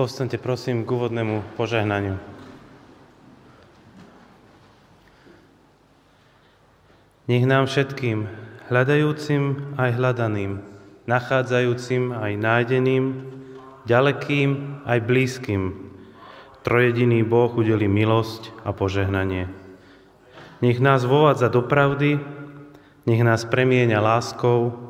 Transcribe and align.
Povstaňte 0.00 0.40
prosím 0.40 0.88
k 0.88 0.96
úvodnému 0.96 1.60
požehnaniu. 1.60 2.16
Nech 7.28 7.44
nám 7.44 7.68
všetkým, 7.68 8.24
hľadajúcim 8.72 9.76
aj 9.76 10.00
hľadaným, 10.00 10.64
nachádzajúcim 11.04 12.16
aj 12.16 12.32
nájdeným, 12.32 13.28
ďalekým 13.84 14.80
aj 14.88 14.98
blízkym, 15.04 15.92
trojediný 16.64 17.20
Boh 17.20 17.52
udeli 17.52 17.84
milosť 17.84 18.56
a 18.64 18.72
požehnanie. 18.72 19.52
Nech 20.64 20.80
nás 20.80 21.04
vovádza 21.04 21.52
do 21.52 21.60
pravdy, 21.60 22.16
nech 23.04 23.20
nás 23.20 23.44
premieňa 23.44 24.00
láskou, 24.00 24.80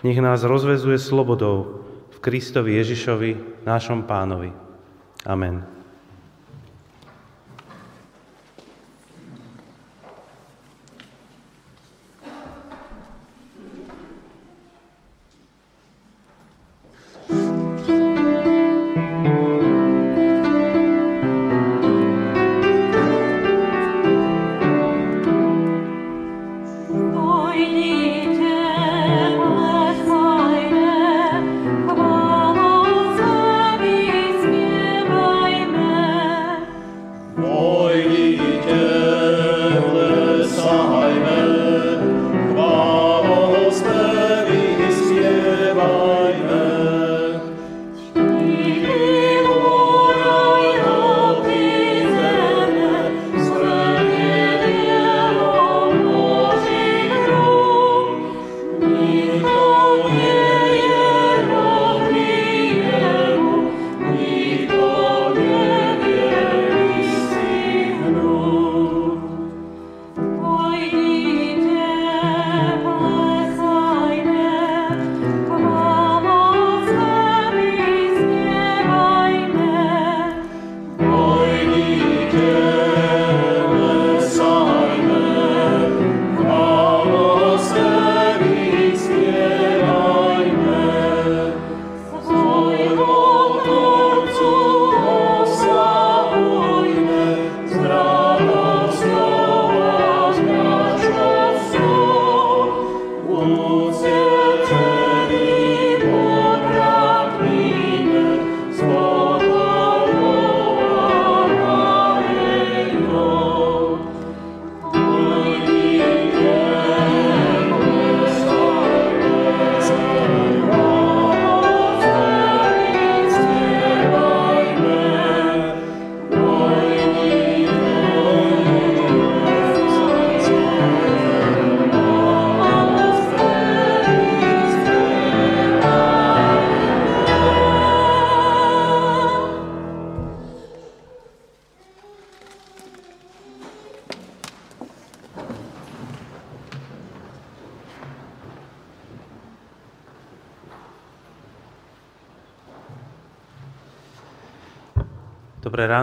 nech 0.00 0.16
nás 0.16 0.48
rozvezuje 0.48 0.96
slobodou 0.96 1.84
v 2.08 2.16
Kristovi 2.24 2.80
Ježišovi, 2.80 3.45
našom 3.66 4.06
pánovi. 4.06 4.54
Amen. 5.26 5.75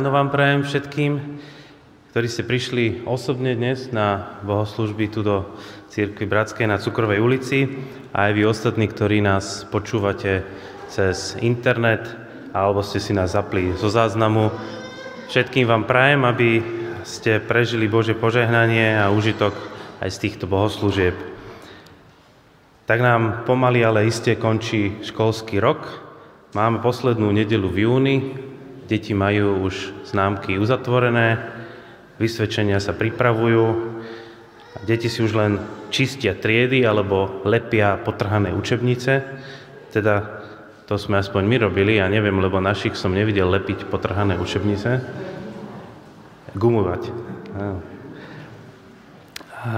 Ráno 0.04 0.20
vám 0.20 0.36
prajem 0.36 0.68
všetkým, 0.68 1.40
ktorí 2.12 2.28
ste 2.28 2.44
prišli 2.44 3.08
osobne 3.08 3.56
dnes 3.56 3.88
na 3.96 4.36
bohoslužby 4.44 5.08
tu 5.08 5.24
do 5.24 5.48
Církvy 5.96 6.28
Bratskej 6.28 6.68
na 6.68 6.76
Cukrovej 6.76 7.24
ulici 7.24 7.72
a 8.12 8.28
aj 8.28 8.32
vy 8.36 8.44
ostatní, 8.44 8.92
ktorí 8.92 9.24
nás 9.24 9.64
počúvate 9.72 10.44
cez 10.92 11.40
internet 11.40 12.04
alebo 12.52 12.84
ste 12.84 13.00
si 13.00 13.16
nás 13.16 13.32
zapli 13.32 13.72
zo 13.80 13.88
záznamu. 13.88 14.52
Všetkým 15.32 15.72
vám 15.72 15.88
prajem, 15.88 16.28
aby 16.28 16.60
ste 17.08 17.40
prežili 17.40 17.88
Bože 17.88 18.12
požehnanie 18.12 19.00
a 19.00 19.08
užitok 19.08 19.56
aj 20.04 20.12
z 20.12 20.18
týchto 20.20 20.52
bohoslúžieb. 20.52 21.16
Tak 22.92 23.00
nám 23.00 23.48
pomaly, 23.48 23.88
ale 23.88 24.12
iste 24.12 24.36
končí 24.36 25.00
školský 25.00 25.64
rok. 25.64 25.88
Máme 26.52 26.84
poslednú 26.84 27.32
nedelu 27.32 27.72
v 27.72 27.88
júni, 27.88 28.18
Deti 28.94 29.18
majú 29.18 29.66
už 29.66 30.06
známky 30.06 30.62
uzatvorené, 30.62 31.42
vysvedčenia 32.22 32.78
sa 32.78 32.94
pripravujú, 32.94 33.90
deti 34.86 35.10
si 35.10 35.26
už 35.26 35.34
len 35.34 35.58
čistia 35.90 36.38
triedy 36.38 36.86
alebo 36.86 37.42
lepia 37.42 37.98
potrhané 37.98 38.54
učebnice. 38.54 39.26
Teda 39.90 40.46
to 40.86 41.02
sme 41.02 41.18
aspoň 41.18 41.42
my 41.42 41.56
robili, 41.66 41.98
ja 41.98 42.06
neviem, 42.06 42.38
lebo 42.38 42.62
našich 42.62 42.94
som 42.94 43.18
nevidel 43.18 43.50
lepiť 43.50 43.90
potrhané 43.90 44.38
učebnice. 44.38 45.02
Gumovať. 46.54 47.10
A 49.66 49.74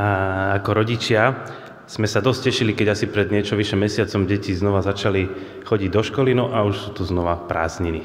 ako 0.60 0.70
rodičia 0.76 1.40
sme 1.88 2.12
sa 2.12 2.20
dosť 2.20 2.52
tešili, 2.52 2.76
keď 2.76 3.00
asi 3.00 3.08
pred 3.08 3.32
niečo 3.32 3.56
vyše 3.56 3.80
mesiacom 3.80 4.28
deti 4.28 4.52
znova 4.52 4.84
začali 4.84 5.24
chodiť 5.64 5.88
do 5.88 6.02
školy, 6.04 6.36
no 6.36 6.52
a 6.52 6.68
už 6.68 6.76
sú 6.76 6.90
tu 6.92 7.08
znova 7.08 7.40
prázdniny 7.48 8.04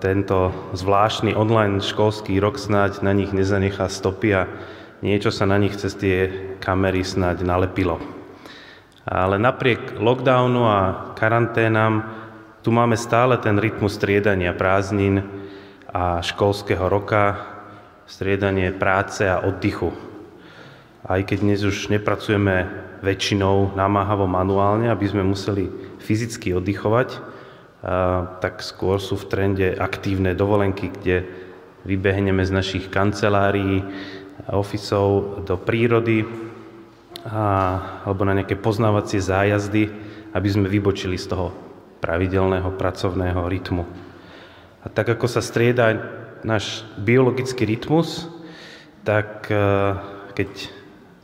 tento 0.00 0.52
zvláštny 0.76 1.32
online 1.32 1.80
školský 1.80 2.36
rok 2.36 2.60
snáď 2.60 3.00
na 3.00 3.16
nich 3.16 3.32
nezanechá 3.32 3.88
stopy 3.88 4.28
a 4.36 4.42
niečo 5.00 5.32
sa 5.32 5.48
na 5.48 5.56
nich 5.56 5.76
cez 5.76 5.96
tie 5.96 6.28
kamery 6.60 7.00
snáď 7.00 7.44
nalepilo. 7.44 7.96
Ale 9.06 9.38
napriek 9.38 9.96
lockdownu 9.96 10.62
a 10.66 10.78
karanténam 11.16 12.04
tu 12.60 12.74
máme 12.74 12.98
stále 12.98 13.38
ten 13.38 13.56
rytmus 13.56 13.94
striedania 13.94 14.50
prázdnin 14.50 15.22
a 15.94 16.18
školského 16.18 16.90
roka, 16.90 17.38
striedanie 18.10 18.74
práce 18.74 19.22
a 19.22 19.40
oddychu. 19.40 19.94
Aj 21.06 21.22
keď 21.22 21.38
dnes 21.46 21.62
už 21.62 21.88
nepracujeme 21.94 22.66
väčšinou 23.06 23.78
namáhavo 23.78 24.26
manuálne, 24.26 24.90
aby 24.90 25.06
sme 25.06 25.22
museli 25.22 25.70
fyzicky 26.02 26.50
oddychovať, 26.58 27.35
tak 28.42 28.66
skôr 28.66 28.98
sú 28.98 29.14
v 29.14 29.28
trende 29.30 29.68
aktívne 29.78 30.34
dovolenky, 30.34 30.90
kde 30.90 31.22
vybehneme 31.86 32.42
z 32.42 32.50
našich 32.50 32.84
kancelárií 32.90 33.86
ofisov 34.50 35.42
do 35.46 35.54
prírody 35.54 36.26
a, 37.22 37.78
alebo 38.02 38.26
na 38.26 38.42
nejaké 38.42 38.58
poznávacie 38.58 39.22
zájazdy, 39.22 39.86
aby 40.34 40.48
sme 40.50 40.66
vybočili 40.66 41.14
z 41.14 41.30
toho 41.30 41.54
pravidelného 42.02 42.74
pracovného 42.74 43.46
rytmu. 43.46 43.86
A 44.82 44.86
tak 44.90 45.14
ako 45.14 45.30
sa 45.30 45.42
strieda 45.42 45.94
náš 46.42 46.86
biologický 46.98 47.66
rytmus, 47.66 48.30
tak 49.02 49.50
e, 49.50 49.58
keď 50.34 50.50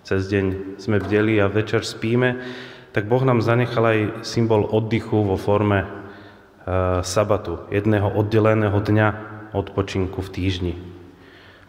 cez 0.03 0.27
deň 0.31 0.79
sme 0.83 0.99
bdeli 0.99 1.39
a 1.39 1.51
večer 1.51 1.87
spíme, 1.87 2.43
tak 2.91 3.07
Boh 3.07 3.23
nám 3.23 3.43
zanechal 3.43 3.85
aj 3.87 3.99
symbol 4.27 4.67
oddychu 4.67 5.23
vo 5.23 5.39
forme 5.39 6.02
sabatu, 7.03 7.67
jedného 7.75 8.07
oddeleného 8.07 8.79
dňa 8.79 9.09
odpočinku 9.53 10.23
v 10.23 10.33
týždni. 10.33 10.75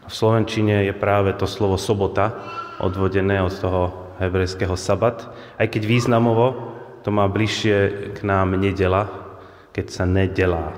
V 0.04 0.12
Slovenčine 0.12 0.84
je 0.84 0.94
práve 0.94 1.32
to 1.34 1.48
slovo 1.48 1.80
sobota 1.80 2.36
odvodené 2.78 3.40
od 3.40 3.54
toho 3.56 3.82
hebrejského 4.20 4.76
sabat, 4.78 5.26
aj 5.58 5.66
keď 5.72 5.82
významovo 5.88 6.76
to 7.04 7.12
má 7.12 7.28
bližšie 7.28 7.76
k 8.16 8.18
nám 8.24 8.56
nedela, 8.56 9.10
keď 9.76 9.86
sa 9.92 10.04
nedelá, 10.08 10.72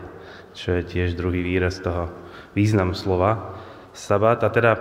čo 0.57 0.75
je 0.75 0.83
tiež 0.83 1.15
druhý 1.15 1.45
výraz 1.45 1.79
toho 1.79 2.11
význam 2.57 2.97
slova 2.97 3.55
sabat. 3.95 4.43
A 4.43 4.49
teda 4.51 4.73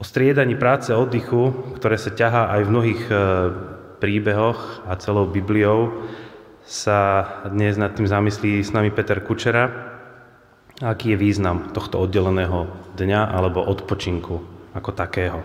o 0.00 0.04
striedaní 0.04 0.56
práce 0.56 0.94
a 0.94 1.00
oddychu, 1.00 1.74
ktoré 1.76 2.00
sa 2.00 2.14
ťahá 2.14 2.48
aj 2.56 2.60
v 2.64 2.72
mnohých 2.72 3.02
e, 3.06 3.14
príbehoch 4.00 4.88
a 4.88 4.96
celou 4.96 5.28
Bibliou, 5.28 6.08
sa 6.72 7.28
dnes 7.52 7.76
nad 7.76 7.92
tým 7.92 8.08
zamyslí 8.08 8.64
s 8.64 8.72
nami 8.72 8.88
Peter 8.88 9.20
Kučera. 9.20 9.68
Aký 10.80 11.12
je 11.12 11.20
význam 11.20 11.68
tohto 11.76 12.00
oddeleného 12.00 12.64
dňa 12.96 13.28
alebo 13.28 13.60
odpočinku 13.60 14.40
ako 14.72 14.90
takého? 14.96 15.44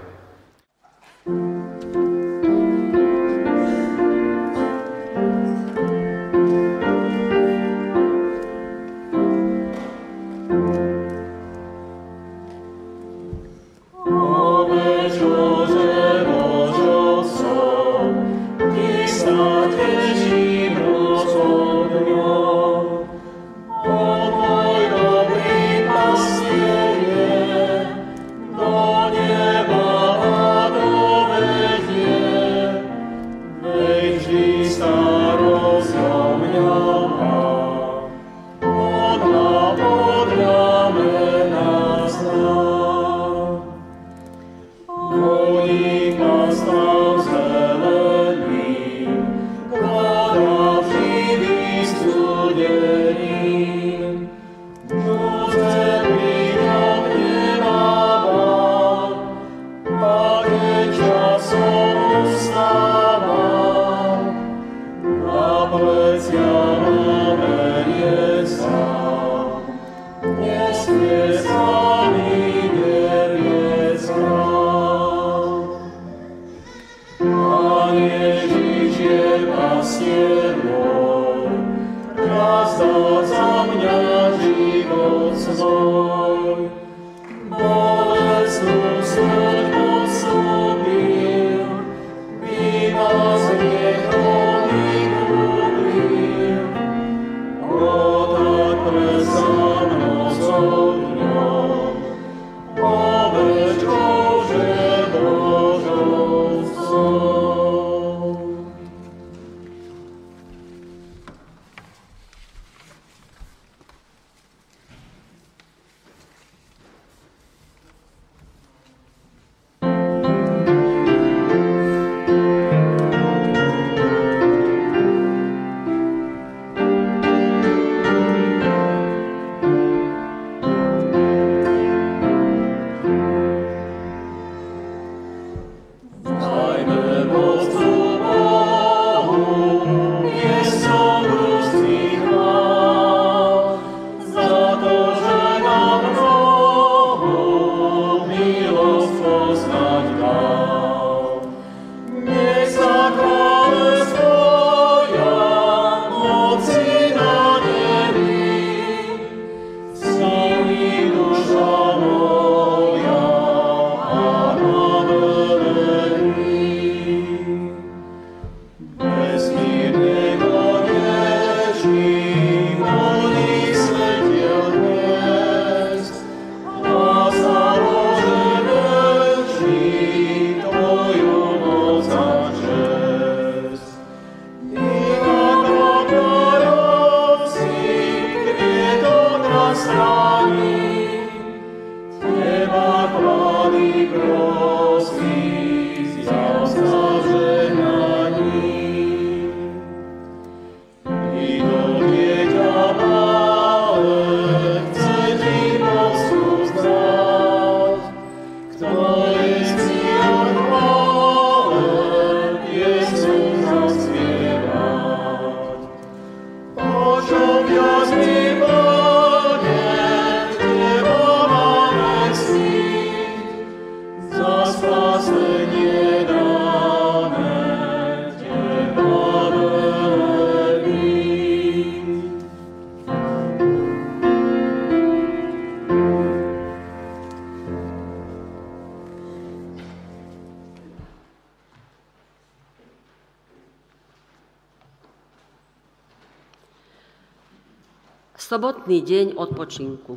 Sobotný 248.87 249.03
deň 249.03 249.27
odpočinku. 249.35 250.15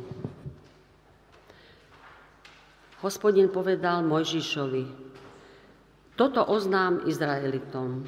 Hospodin 3.03 3.51
povedal 3.51 3.99
Mojžišovi, 4.07 4.87
toto 6.15 6.39
oznám 6.47 7.03
Izraelitom. 7.03 8.07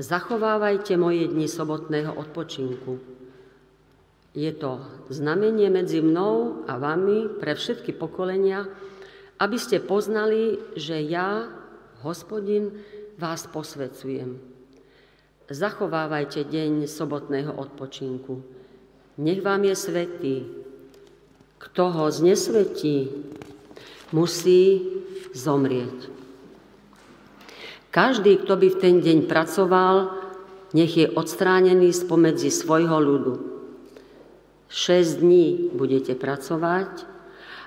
Zachovávajte 0.00 0.96
moje 0.96 1.28
dni 1.28 1.44
sobotného 1.44 2.16
odpočinku. 2.16 3.04
Je 4.32 4.48
to 4.56 4.80
znamenie 5.12 5.68
medzi 5.68 6.00
mnou 6.00 6.64
a 6.64 6.80
vami 6.80 7.36
pre 7.36 7.52
všetky 7.52 7.92
pokolenia, 7.92 8.64
aby 9.36 9.60
ste 9.60 9.84
poznali, 9.84 10.56
že 10.72 10.96
ja, 11.04 11.52
hospodin, 12.00 12.80
vás 13.20 13.44
posvecujem. 13.44 14.40
Zachovávajte 15.52 16.48
deň 16.48 16.88
sobotného 16.88 17.52
odpočinku. 17.60 18.61
Nech 19.20 19.44
vám 19.44 19.68
je 19.68 19.76
svetý. 19.76 20.36
Kto 21.60 21.92
ho 21.92 22.06
znesvetí, 22.08 23.12
musí 24.12 24.82
zomrieť. 25.32 26.12
Každý, 27.92 28.40
kto 28.40 28.56
by 28.56 28.68
v 28.72 28.80
ten 28.80 28.94
deň 29.04 29.28
pracoval, 29.28 30.16
nech 30.72 30.96
je 30.96 31.12
odstránený 31.12 31.92
spomedzi 31.92 32.48
svojho 32.48 32.96
ľudu. 32.96 33.34
Šesť 34.72 35.20
dní 35.20 35.46
budete 35.76 36.16
pracovať, 36.16 37.04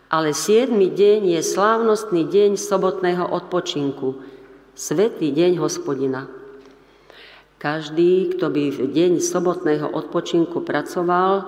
ale 0.10 0.34
siedmy 0.34 0.90
deň 0.90 1.38
je 1.38 1.42
slávnostný 1.46 2.26
deň 2.26 2.58
sobotného 2.58 3.30
odpočinku, 3.30 4.18
svetý 4.74 5.30
deň 5.30 5.62
hospodina. 5.62 6.26
Každý, 7.56 8.36
kto 8.36 8.52
by 8.52 8.64
v 8.72 8.80
deň 8.92 9.12
sobotného 9.24 9.88
odpočinku 9.88 10.60
pracoval, 10.62 11.48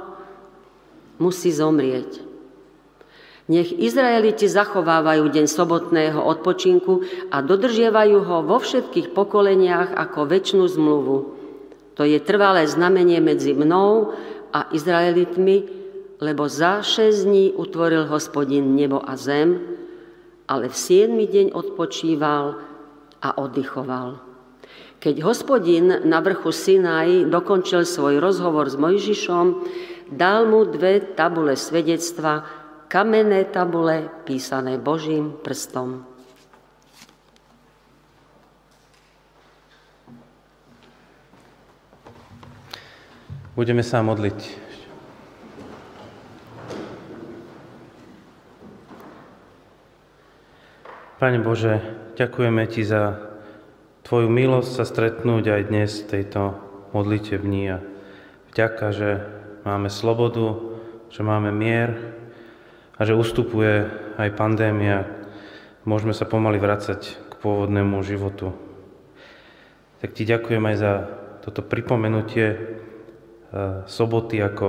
musí 1.19 1.51
zomrieť. 1.51 2.23
Nech 3.47 3.71
Izraeliti 3.71 4.43
zachovávajú 4.43 5.31
deň 5.31 5.47
sobotného 5.47 6.19
odpočinku 6.19 7.07
a 7.31 7.39
dodržiavajú 7.39 8.19
ho 8.19 8.37
vo 8.43 8.59
všetkých 8.59 9.15
pokoleniach 9.15 9.95
ako 9.95 10.27
väčšinu 10.27 10.67
zmluvu. 10.67 11.17
To 11.95 12.03
je 12.03 12.19
trvalé 12.19 12.67
znamenie 12.67 13.23
medzi 13.23 13.55
mnou 13.55 14.11
a 14.51 14.67
Izraelitmi, 14.75 15.63
lebo 16.19 16.51
za 16.51 16.83
šesť 16.83 17.19
dní 17.23 17.45
utvoril 17.55 18.03
hospodin 18.11 18.75
nebo 18.75 18.99
a 18.99 19.15
zem, 19.15 19.63
ale 20.43 20.67
v 20.67 20.75
siedmy 20.75 21.23
deň 21.23 21.55
odpočíval 21.55 22.59
a 23.23 23.29
oddychoval. 23.39 24.26
Keď 24.97 25.21
hospodin 25.21 26.09
na 26.09 26.17
vrchu 26.25 26.49
Sinaj 26.49 27.29
dokončil 27.29 27.85
svoj 27.85 28.17
rozhovor 28.17 28.65
s 28.65 28.81
Mojžišom, 28.81 29.45
dal 30.09 30.49
mu 30.49 30.65
dve 30.65 31.13
tabule 31.13 31.53
svedectva, 31.53 32.41
kamenné 32.89 33.45
tabule 33.45 34.09
písané 34.25 34.81
Božím 34.81 35.37
prstom. 35.37 36.01
Budeme 43.53 43.85
sa 43.85 44.01
modliť. 44.01 44.65
Pane 51.17 51.41
Bože, 51.41 51.81
ďakujeme 52.17 52.65
Ti 52.69 52.81
za 52.85 53.26
Tvoju 54.07 54.31
milosť 54.31 54.71
sa 54.71 54.87
stretnúť 54.87 55.51
aj 55.51 55.61
dnes 55.67 55.91
v 55.99 56.07
tejto 56.07 56.55
modlitevni 56.95 57.75
a 57.75 57.83
vďaka, 58.55 58.95
že 58.95 59.09
máme 59.67 59.91
slobodu, 59.91 60.63
že 61.11 61.27
máme 61.27 61.51
mier, 61.51 62.15
a 62.95 63.03
že 63.03 63.19
ustupuje 63.19 63.83
aj 64.15 64.31
pandémia. 64.39 65.03
Môžeme 65.83 66.15
sa 66.15 66.23
pomaly 66.23 66.55
vracať 66.55 67.03
k 67.19 67.33
pôvodnému 67.35 67.99
životu. 67.99 68.55
Tak 69.99 70.15
ti 70.15 70.23
ďakujem 70.23 70.63
aj 70.63 70.75
za 70.79 70.93
toto 71.43 71.59
pripomenutie 71.59 72.47
e, 72.47 72.57
soboty 73.91 74.39
ako 74.39 74.67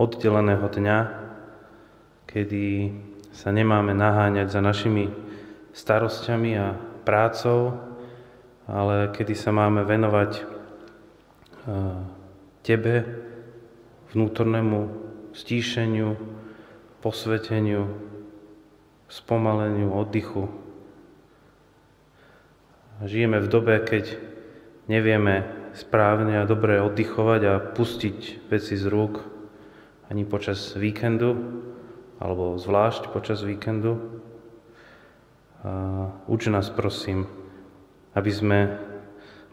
oddeleného 0.00 0.64
dňa, 0.64 0.98
kedy 2.24 2.64
sa 3.36 3.52
nemáme 3.52 3.92
naháňať 3.92 4.48
za 4.48 4.64
našimi 4.64 5.12
starosťami 5.76 6.50
a 6.56 6.72
prácou, 7.04 7.87
ale 8.68 9.08
kedy 9.16 9.32
sa 9.32 9.48
máme 9.48 9.82
venovať 9.88 10.32
e, 10.36 10.42
Tebe, 12.60 12.96
vnútornému 14.12 14.92
stíšeniu, 15.32 16.20
posveteniu, 17.00 17.88
spomaleniu, 19.08 19.88
oddychu. 19.88 20.52
Žijeme 23.08 23.40
v 23.40 23.48
dobe, 23.48 23.80
keď 23.80 24.20
nevieme 24.90 25.48
správne 25.72 26.42
a 26.42 26.48
dobre 26.48 26.82
oddychovať 26.84 27.40
a 27.48 27.54
pustiť 27.72 28.50
veci 28.52 28.74
z 28.76 28.84
rúk 28.84 29.24
ani 30.12 30.28
počas 30.28 30.76
víkendu, 30.76 31.36
alebo 32.20 32.56
zvlášť 32.56 33.12
počas 33.12 33.44
víkendu. 33.44 34.20
Uč 36.26 36.48
nás, 36.48 36.72
prosím, 36.72 37.28
aby 38.18 38.32
sme 38.34 38.58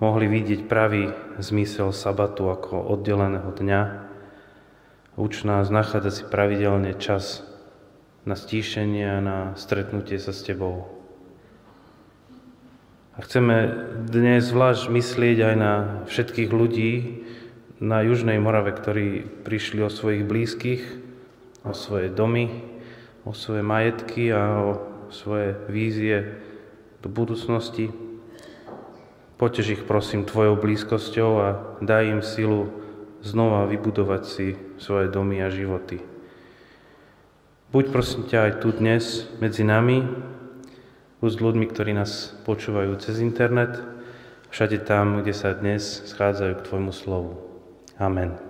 mohli 0.02 0.26
vidieť 0.26 0.66
pravý 0.66 1.14
zmysel 1.38 1.94
sabatu 1.94 2.50
ako 2.50 2.90
oddeleného 2.98 3.54
dňa, 3.54 3.82
Uč 5.16 5.48
nás 5.48 5.72
nachádzať 5.72 6.12
si 6.12 6.24
pravidelne 6.28 6.92
čas 7.00 7.40
na 8.28 8.36
stíšenie 8.36 9.08
a 9.08 9.24
na 9.24 9.38
stretnutie 9.56 10.20
sa 10.20 10.36
s 10.36 10.44
Tebou. 10.44 10.92
A 13.16 13.24
chceme 13.24 13.72
dnes 14.12 14.52
zvlášť 14.52 14.92
myslieť 14.92 15.38
aj 15.40 15.56
na 15.56 15.74
všetkých 16.12 16.52
ľudí 16.52 17.24
na 17.80 18.04
Južnej 18.04 18.44
Morave, 18.44 18.76
ktorí 18.76 19.24
prišli 19.48 19.88
o 19.88 19.88
svojich 19.88 20.28
blízkych, 20.28 20.84
o 21.64 21.72
svoje 21.72 22.12
domy, 22.12 22.52
o 23.24 23.32
svoje 23.32 23.64
majetky 23.64 24.36
a 24.36 24.68
o 24.68 24.72
svoje 25.16 25.56
vízie 25.72 26.44
do 27.00 27.08
budúcnosti. 27.08 27.88
Potež 29.36 29.76
ich 29.76 29.84
prosím 29.84 30.24
Tvojou 30.24 30.56
blízkosťou 30.56 31.32
a 31.44 31.48
daj 31.84 32.04
im 32.08 32.22
silu 32.24 32.72
znova 33.20 33.68
vybudovať 33.68 34.24
si 34.24 34.56
svoje 34.80 35.12
domy 35.12 35.44
a 35.44 35.52
životy. 35.52 36.00
Buď 37.74 37.92
prosím 37.92 38.24
ťa 38.30 38.40
aj 38.48 38.54
tu 38.64 38.72
dnes 38.72 39.04
medzi 39.44 39.68
nami, 39.68 40.08
buď 41.20 41.30
s 41.34 41.42
ľuďmi, 41.44 41.66
ktorí 41.68 41.92
nás 41.92 42.32
počúvajú 42.48 42.96
cez 43.02 43.20
internet, 43.20 43.82
všade 44.54 44.86
tam, 44.88 45.20
kde 45.20 45.34
sa 45.36 45.52
dnes 45.52 45.84
schádzajú 46.08 46.54
k 46.56 46.66
Tvojmu 46.72 46.94
slovu. 46.96 47.36
Amen. 48.00 48.45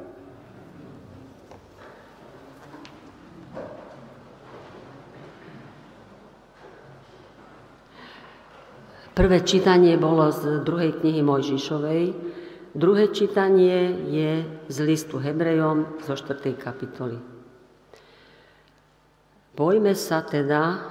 Prvé 9.15 9.48
čítanie 9.48 9.95
bolo 9.95 10.27
z 10.27 10.60
druhej 10.67 11.00
knihy 11.00 11.24
Mojžišovej, 11.24 12.03
Druhé 12.75 13.07
čítanie 13.15 14.03
je 14.12 14.43
z 14.67 14.77
listu 14.84 15.15
Hebrejom 15.15 16.03
zo 16.03 16.12
4. 16.12 16.60
kapitoly. 16.60 17.15
Bojme 19.55 19.95
sa 19.95 20.19
teda, 20.27 20.84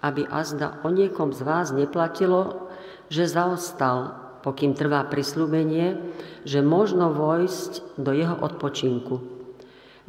aby 0.00 0.24
azda 0.24 0.80
o 0.80 0.88
niekom 0.88 1.36
z 1.36 1.44
vás 1.44 1.68
neplatilo, 1.76 2.72
že 3.12 3.28
zaostal, 3.28 4.16
pokým 4.40 4.72
trvá 4.72 5.04
prislúbenie, 5.04 6.00
že 6.48 6.64
možno 6.64 7.12
vojsť 7.12 8.00
do 8.00 8.16
jeho 8.16 8.40
odpočinku. 8.40 9.20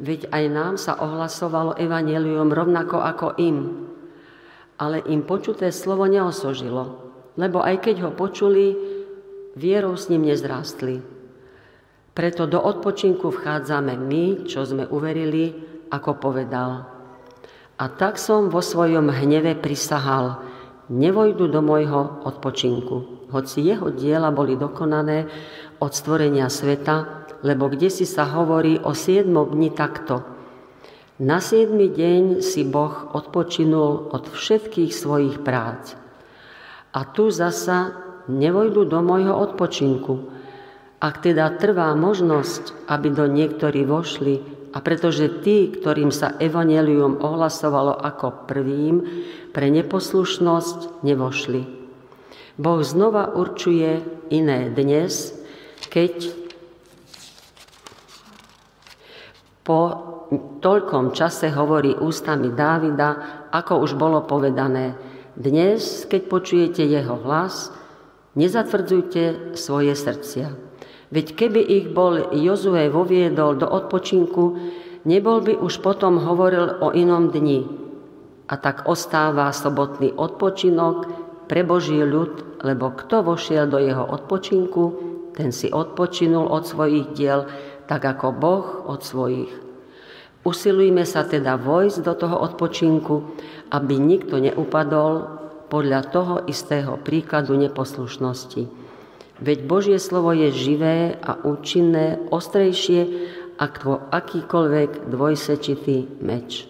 Veď 0.00 0.32
aj 0.32 0.44
nám 0.48 0.74
sa 0.80 0.96
ohlasovalo 0.96 1.76
evanelium 1.76 2.48
rovnako 2.48 3.04
ako 3.04 3.36
im, 3.36 3.84
ale 4.80 5.04
im 5.04 5.20
počuté 5.20 5.68
slovo 5.68 6.08
neosožilo, 6.08 7.09
lebo 7.40 7.64
aj 7.64 7.80
keď 7.80 8.04
ho 8.04 8.10
počuli, 8.12 8.76
vierou 9.56 9.96
s 9.96 10.12
ním 10.12 10.28
nezrástli. 10.28 11.00
Preto 12.12 12.44
do 12.44 12.60
odpočinku 12.60 13.32
vchádzame 13.32 13.96
my, 13.96 14.44
čo 14.44 14.60
sme 14.68 14.84
uverili, 14.84 15.56
ako 15.88 16.20
povedal. 16.20 16.84
A 17.80 17.84
tak 17.88 18.20
som 18.20 18.52
vo 18.52 18.60
svojom 18.60 19.08
hneve 19.08 19.56
prisahal, 19.56 20.44
nevojdu 20.92 21.48
do 21.48 21.64
môjho 21.64 22.20
odpočinku, 22.28 23.30
hoci 23.32 23.64
jeho 23.64 23.88
diela 23.88 24.28
boli 24.28 24.60
dokonané 24.60 25.24
od 25.80 25.96
stvorenia 25.96 26.52
sveta, 26.52 27.24
lebo 27.40 27.72
kde 27.72 27.88
si 27.88 28.04
sa 28.04 28.28
hovorí 28.28 28.76
o 28.84 28.92
siedmom 28.92 29.48
dni 29.48 29.72
takto. 29.72 30.20
Na 31.24 31.40
siedmy 31.40 31.88
deň 31.88 32.44
si 32.44 32.68
Boh 32.68 33.16
odpočinul 33.16 34.12
od 34.12 34.28
všetkých 34.28 34.92
svojich 34.92 35.40
prác. 35.40 35.96
A 36.90 37.06
tu 37.06 37.30
zasa 37.30 37.94
nevojdu 38.26 38.86
do 38.86 38.98
môjho 39.02 39.34
odpočinku. 39.34 40.30
Ak 41.00 41.24
teda 41.24 41.48
trvá 41.56 41.94
možnosť, 41.96 42.86
aby 42.90 43.08
do 43.08 43.24
niektorí 43.24 43.88
vošli, 43.88 44.60
a 44.70 44.78
pretože 44.78 45.42
tí, 45.42 45.74
ktorým 45.74 46.14
sa 46.14 46.38
evanelium 46.38 47.18
ohlasovalo 47.18 47.98
ako 47.98 48.46
prvým, 48.46 49.02
pre 49.50 49.66
neposlušnosť 49.66 51.02
nevošli. 51.02 51.62
Boh 52.54 52.80
znova 52.86 53.34
určuje 53.34 53.98
iné 54.30 54.70
dnes, 54.70 55.34
keď 55.90 56.30
po 59.66 59.80
toľkom 60.62 61.16
čase 61.18 61.50
hovorí 61.50 61.98
ústami 61.98 62.54
Dávida, 62.54 63.42
ako 63.50 63.82
už 63.82 63.98
bolo 63.98 64.22
povedané, 64.22 64.94
dnes, 65.36 66.06
keď 66.06 66.22
počujete 66.26 66.82
jeho 66.82 67.18
hlas, 67.22 67.70
nezatvrdzujte 68.34 69.54
svoje 69.58 69.94
srdcia. 69.94 70.54
Veď 71.10 71.26
keby 71.34 71.60
ich 71.60 71.86
bol 71.90 72.30
Jozue 72.30 72.86
voviedol 72.86 73.58
do 73.58 73.66
odpočinku, 73.66 74.54
nebol 75.02 75.42
by 75.42 75.58
už 75.58 75.82
potom 75.82 76.22
hovoril 76.22 76.78
o 76.78 76.94
inom 76.94 77.34
dni. 77.34 77.66
A 78.50 78.54
tak 78.58 78.86
ostáva 78.86 79.50
sobotný 79.50 80.14
odpočinok 80.14 80.96
pre 81.50 81.66
Boží 81.66 81.98
ľud, 81.98 82.62
lebo 82.62 82.94
kto 82.94 83.26
vošiel 83.26 83.66
do 83.66 83.82
jeho 83.82 84.06
odpočinku, 84.06 84.82
ten 85.34 85.50
si 85.50 85.70
odpočinul 85.70 86.46
od 86.46 86.66
svojich 86.66 87.14
diel, 87.14 87.46
tak 87.90 88.06
ako 88.06 88.26
Boh 88.34 88.66
od 88.86 89.02
svojich. 89.02 89.69
Usilujme 90.40 91.04
sa 91.04 91.28
teda 91.28 91.60
vojsť 91.60 91.98
do 92.00 92.14
toho 92.16 92.40
odpočinku, 92.40 93.36
aby 93.68 94.00
nikto 94.00 94.40
neupadol 94.40 95.40
podľa 95.68 96.00
toho 96.08 96.34
istého 96.48 96.96
príkladu 96.96 97.60
neposlušnosti. 97.60 98.64
Veď 99.40 99.58
Božie 99.68 99.98
slovo 100.00 100.32
je 100.32 100.48
živé 100.48 101.16
a 101.20 101.36
účinné, 101.44 102.20
ostrejšie 102.32 103.00
ako 103.60 104.08
akýkoľvek 104.08 105.12
dvojsečitý 105.12 106.24
meč. 106.24 106.69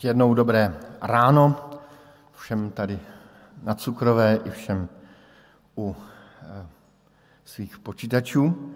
Ještě 0.00 0.08
jednou 0.08 0.34
dobré 0.34 0.76
ráno 1.02 1.70
všem 2.32 2.70
tady 2.70 2.98
na 3.62 3.74
cukrové 3.74 4.38
i 4.44 4.50
všem 4.50 4.88
u 5.76 5.96
eh, 6.42 6.66
svých 7.44 7.78
počítačů. 7.78 8.72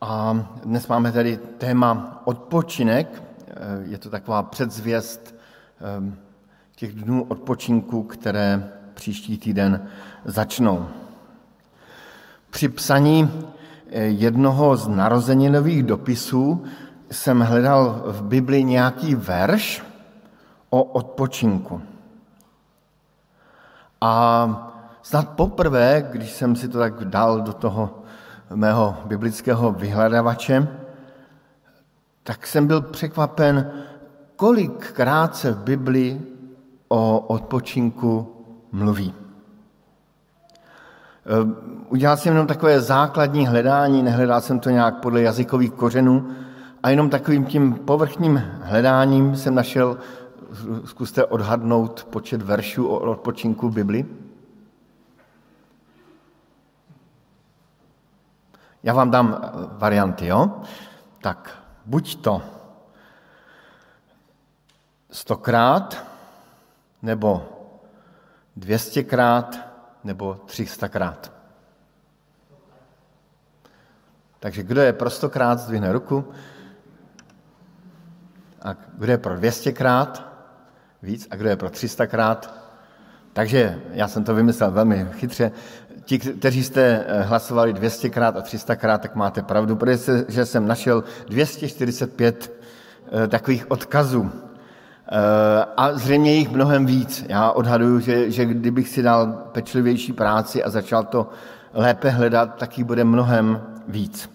A 0.00 0.46
dnes 0.64 0.86
máme 0.88 1.12
tady 1.12 1.36
téma 1.36 2.22
odpočinek. 2.24 3.22
Je 3.82 3.98
to 3.98 4.10
taková 4.10 4.42
předzvěst 4.42 5.34
ehm, 5.80 6.18
těch 6.74 6.94
dnů 6.94 7.24
odpočinku, 7.24 8.02
které 8.02 8.72
příští 8.94 9.38
týden 9.38 9.88
začnou. 10.24 10.88
Při 12.50 12.68
psaní 12.68 13.30
eh, 13.48 13.61
jednoho 13.90 14.76
z 14.76 14.88
narozeninových 14.88 15.82
dopisů 15.82 16.64
jsem 17.10 17.40
hledal 17.40 18.02
v 18.06 18.22
Bibli 18.22 18.64
nějaký 18.64 19.14
verš 19.14 19.82
o 20.70 20.82
odpočinku. 20.82 21.80
A 24.00 24.12
snad 25.02 25.28
poprvé, 25.28 26.08
když 26.10 26.30
jsem 26.30 26.56
si 26.56 26.68
to 26.68 26.78
tak 26.78 27.04
dal 27.04 27.40
do 27.40 27.52
toho 27.52 28.02
mého 28.54 28.96
biblického 29.04 29.72
vyhledavače, 29.72 30.68
tak 32.22 32.46
jsem 32.46 32.66
byl 32.66 32.80
překvapen, 32.80 33.72
kolikrát 34.36 35.36
se 35.36 35.52
v 35.52 35.58
Bibli 35.58 36.20
o 36.88 37.18
odpočinku 37.18 38.36
mluví. 38.72 39.21
Ehm, 41.26 41.56
udělal 41.88 42.16
jsem 42.16 42.32
jenom 42.32 42.46
takové 42.46 42.80
základní 42.80 43.46
hledání, 43.46 44.02
nehledal 44.02 44.40
jsem 44.40 44.60
to 44.60 44.70
nějak 44.70 45.00
podle 45.00 45.22
jazykových 45.22 45.72
kořenů 45.72 46.30
a 46.82 46.90
jenom 46.90 47.10
takovým 47.10 47.44
tím 47.44 47.74
povrchním 47.74 48.42
hledáním 48.62 49.36
jsem 49.36 49.54
našel, 49.54 49.98
zkuste 50.84 51.24
odhadnout 51.24 52.04
počet 52.10 52.42
veršů 52.42 52.86
o 52.86 52.98
odpočinku 53.10 53.68
v 53.68 53.74
Bibli. 53.74 54.06
Já 58.82 58.94
vám 58.94 59.10
dám 59.10 59.40
eh, 59.42 59.48
varianty, 59.72 60.26
jo? 60.26 60.60
Tak 61.20 61.58
buď 61.86 62.22
to 62.22 62.42
stokrát, 65.10 66.06
nebo 67.02 67.48
dvěstěkrát, 68.56 69.71
nebo 70.04 70.40
třistakrát. 70.46 71.32
Takže 74.40 74.62
kdo 74.62 74.80
je 74.80 74.92
pro 74.92 75.10
stokrát, 75.10 75.58
zdvihne 75.58 75.92
ruku. 75.92 76.32
A 78.62 78.76
kdo 78.98 79.12
je 79.12 79.18
pro 79.18 79.36
dvěstěkrát, 79.36 80.32
víc. 81.02 81.28
A 81.30 81.36
kdo 81.36 81.48
je 81.48 81.56
pro 81.56 81.70
třistakrát. 81.70 82.62
Takže 83.32 83.80
já 83.92 84.08
jsem 84.08 84.24
to 84.24 84.34
vymyslel 84.34 84.70
velmi 84.70 85.06
chytře 85.12 85.52
ti, 86.04 86.18
kteří 86.18 86.64
jste 86.64 87.04
eh, 87.06 87.22
hlasovali 87.22 87.74
200krát 87.74 88.36
a 88.36 88.42
300krát, 88.42 88.98
tak 88.98 89.14
máte 89.14 89.42
pravdu, 89.42 89.76
protože 89.76 90.46
jsem 90.46 90.66
našel 90.66 91.04
245 91.28 92.52
eh, 93.24 93.28
takových 93.28 93.70
odkazů. 93.70 94.30
Eh, 95.14 95.64
a 95.76 95.92
zřejmě 95.92 96.34
jich 96.34 96.50
mnohem 96.50 96.86
víc. 96.86 97.24
Já 97.28 97.50
odhaduju, 97.50 98.00
že, 98.00 98.30
že 98.30 98.44
kdybych 98.44 98.88
si 98.88 99.02
dal 99.02 99.26
pečlivější 99.52 100.12
práci 100.12 100.64
a 100.64 100.70
začal 100.70 101.04
to 101.04 101.28
lépe 101.74 102.10
hledat, 102.10 102.54
tak 102.56 102.78
jich 102.78 102.86
bude 102.86 103.04
mnohem 103.04 103.60
víc. 103.88 104.30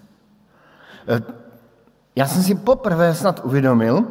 Já 2.15 2.27
jsem 2.27 2.43
si 2.43 2.55
poprvé 2.55 3.15
snad 3.15 3.41
uvědomil, 3.43 4.05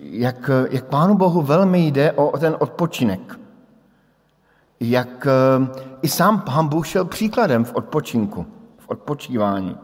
jak, 0.00 0.50
jak 0.70 0.84
Pánu 0.84 1.16
Bohu 1.16 1.42
velmi 1.42 1.86
jde 1.86 2.12
o 2.12 2.38
ten 2.38 2.56
odpočinek 2.58 3.38
jak 4.80 5.26
eh, 5.26 5.68
i 6.02 6.08
sám 6.08 6.40
pán 6.40 6.68
Bůh 6.68 6.86
šel 6.86 7.04
příkladem 7.04 7.64
v 7.64 7.74
odpočinku, 7.74 8.46
v 8.78 8.88
odpočívání. 8.88 9.76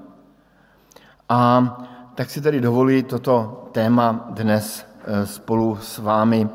A 1.28 1.76
tak 2.14 2.30
si 2.30 2.40
tedy 2.40 2.60
dovolí 2.60 3.02
toto 3.02 3.64
téma 3.72 4.26
dnes 4.30 4.86
eh, 4.86 4.93
spolu 5.24 5.78
s 5.80 5.98
vámi 5.98 6.48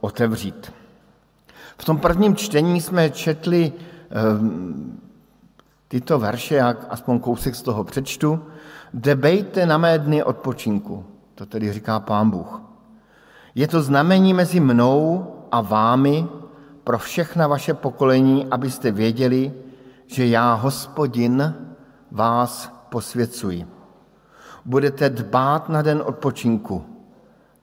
otevřít. 0.00 0.72
V 1.78 1.84
tom 1.84 1.98
prvním 1.98 2.36
čtení 2.36 2.80
jsme 2.80 3.10
četli 3.10 3.72
eh, 3.72 4.14
tyto 5.88 6.18
verše, 6.18 6.54
jak 6.54 6.86
aspoň 6.90 7.18
kousek 7.18 7.54
z 7.54 7.62
toho 7.62 7.84
přečtu. 7.84 8.40
Debejte 8.94 9.66
na 9.66 9.78
mé 9.78 9.98
dny 9.98 10.22
odpočinku, 10.22 11.04
to 11.34 11.46
tedy 11.46 11.72
říká 11.72 12.00
pán 12.00 12.30
Bůh. 12.30 12.60
Je 13.54 13.68
to 13.68 13.82
znamení 13.82 14.34
mezi 14.34 14.60
mnou 14.60 15.26
a 15.52 15.60
vámi, 15.60 16.26
pro 16.84 16.98
všechna 16.98 17.46
vaše 17.46 17.74
pokolení, 17.74 18.46
abyste 18.50 18.90
věděli, 18.90 19.52
že 20.06 20.26
já, 20.26 20.54
hospodin, 20.54 21.54
vás 22.10 22.72
posvěcuji. 22.88 23.66
Budete 24.64 25.10
dbát 25.10 25.68
na 25.68 25.82
den 25.82 26.02
odpočinku. 26.06 26.93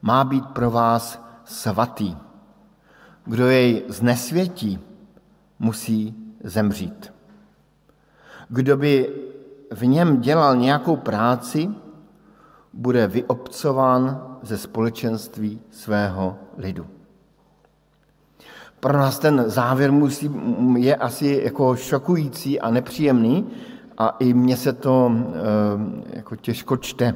Má 0.02 0.24
být 0.24 0.46
pro 0.46 0.72
vás 0.72 1.26
svatý. 1.46 2.18
Kdo 3.26 3.48
jej 3.48 3.84
znesvětí, 3.88 4.80
musí 5.60 6.16
zemřít. 6.44 7.14
Kdo 8.50 8.78
by 8.78 9.14
v 9.72 9.86
něm 9.86 10.22
dělal 10.22 10.56
nějakou 10.56 10.96
práci, 10.96 11.70
bude 12.74 13.08
vyobcován 13.08 14.38
ze 14.42 14.58
společenství 14.58 15.62
svého 15.72 16.38
lidu 16.58 16.88
pro 18.82 18.98
nás 18.98 19.20
ten 19.20 19.44
závěr 19.48 19.92
musí, 19.92 20.32
je 20.78 20.96
asi 20.96 21.42
jako 21.44 21.76
šokující 21.76 22.60
a 22.60 22.72
nepříjemný 22.72 23.48
a 23.98 24.16
i 24.20 24.34
mně 24.34 24.58
se 24.58 24.74
to 24.74 25.12
eh, 25.12 26.16
jako 26.16 26.36
těžko 26.36 26.78
čte. 26.78 27.16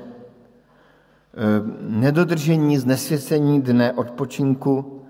Eh, 1.38 1.62
nedodržení 1.82 2.78
znesvěcení 2.78 3.62
dne 3.62 3.94
odpočinku 3.94 5.02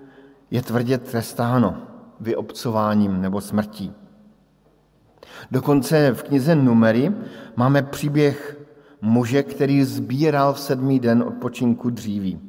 je 0.52 0.62
tvrdě 0.62 0.98
trestáno 0.98 1.78
vyobcováním 2.20 3.22
nebo 3.22 3.42
smrtí. 3.42 3.94
Dokonce 5.52 6.12
v 6.14 6.24
knize 6.24 6.56
Numery 6.56 7.12
máme 7.56 7.84
příběh 7.84 8.58
muže, 9.02 9.44
který 9.44 9.84
sbíral 9.84 10.54
v 10.54 10.60
sedmý 10.60 11.00
den 11.00 11.24
odpočinku 11.28 11.90
dříví. 11.90 12.40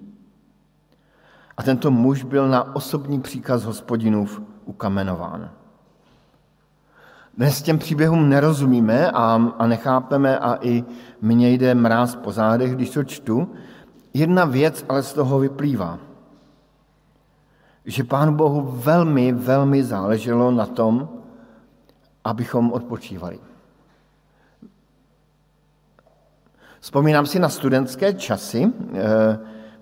A 1.57 1.63
tento 1.63 1.91
muž 1.91 2.25
byl 2.25 2.49
na 2.49 2.77
osobní 2.77 3.21
příkaz 3.21 3.65
hospodinův 3.65 4.43
ukamenován. 4.65 5.51
Dnes 7.37 7.63
těm 7.63 7.79
příběhům 7.79 8.29
nerozumíme 8.29 9.11
a, 9.11 9.53
a 9.59 9.67
nechápeme 9.67 10.39
a 10.39 10.59
i 10.61 10.85
mně 11.21 11.51
jde 11.51 11.75
mráz 11.75 12.17
po 12.17 12.33
zádech, 12.33 12.75
když 12.75 12.91
to 12.91 13.05
čtu. 13.05 13.55
Jedna 14.15 14.45
věc 14.45 14.85
ale 14.89 15.03
z 15.03 15.13
toho 15.13 15.39
vyplývá, 15.39 15.99
že 17.85 18.05
Pánu 18.05 18.35
Bohu 18.35 18.63
velmi, 18.63 19.33
velmi 19.33 19.85
záleželo 19.85 20.51
na 20.51 20.67
tom, 20.67 21.09
abychom 22.25 22.73
odpočívali. 22.73 23.39
Vzpomínám 26.81 27.27
si 27.27 27.39
na 27.39 27.49
studentské 27.49 28.15
časy, 28.15 28.73
eh, 28.95 29.39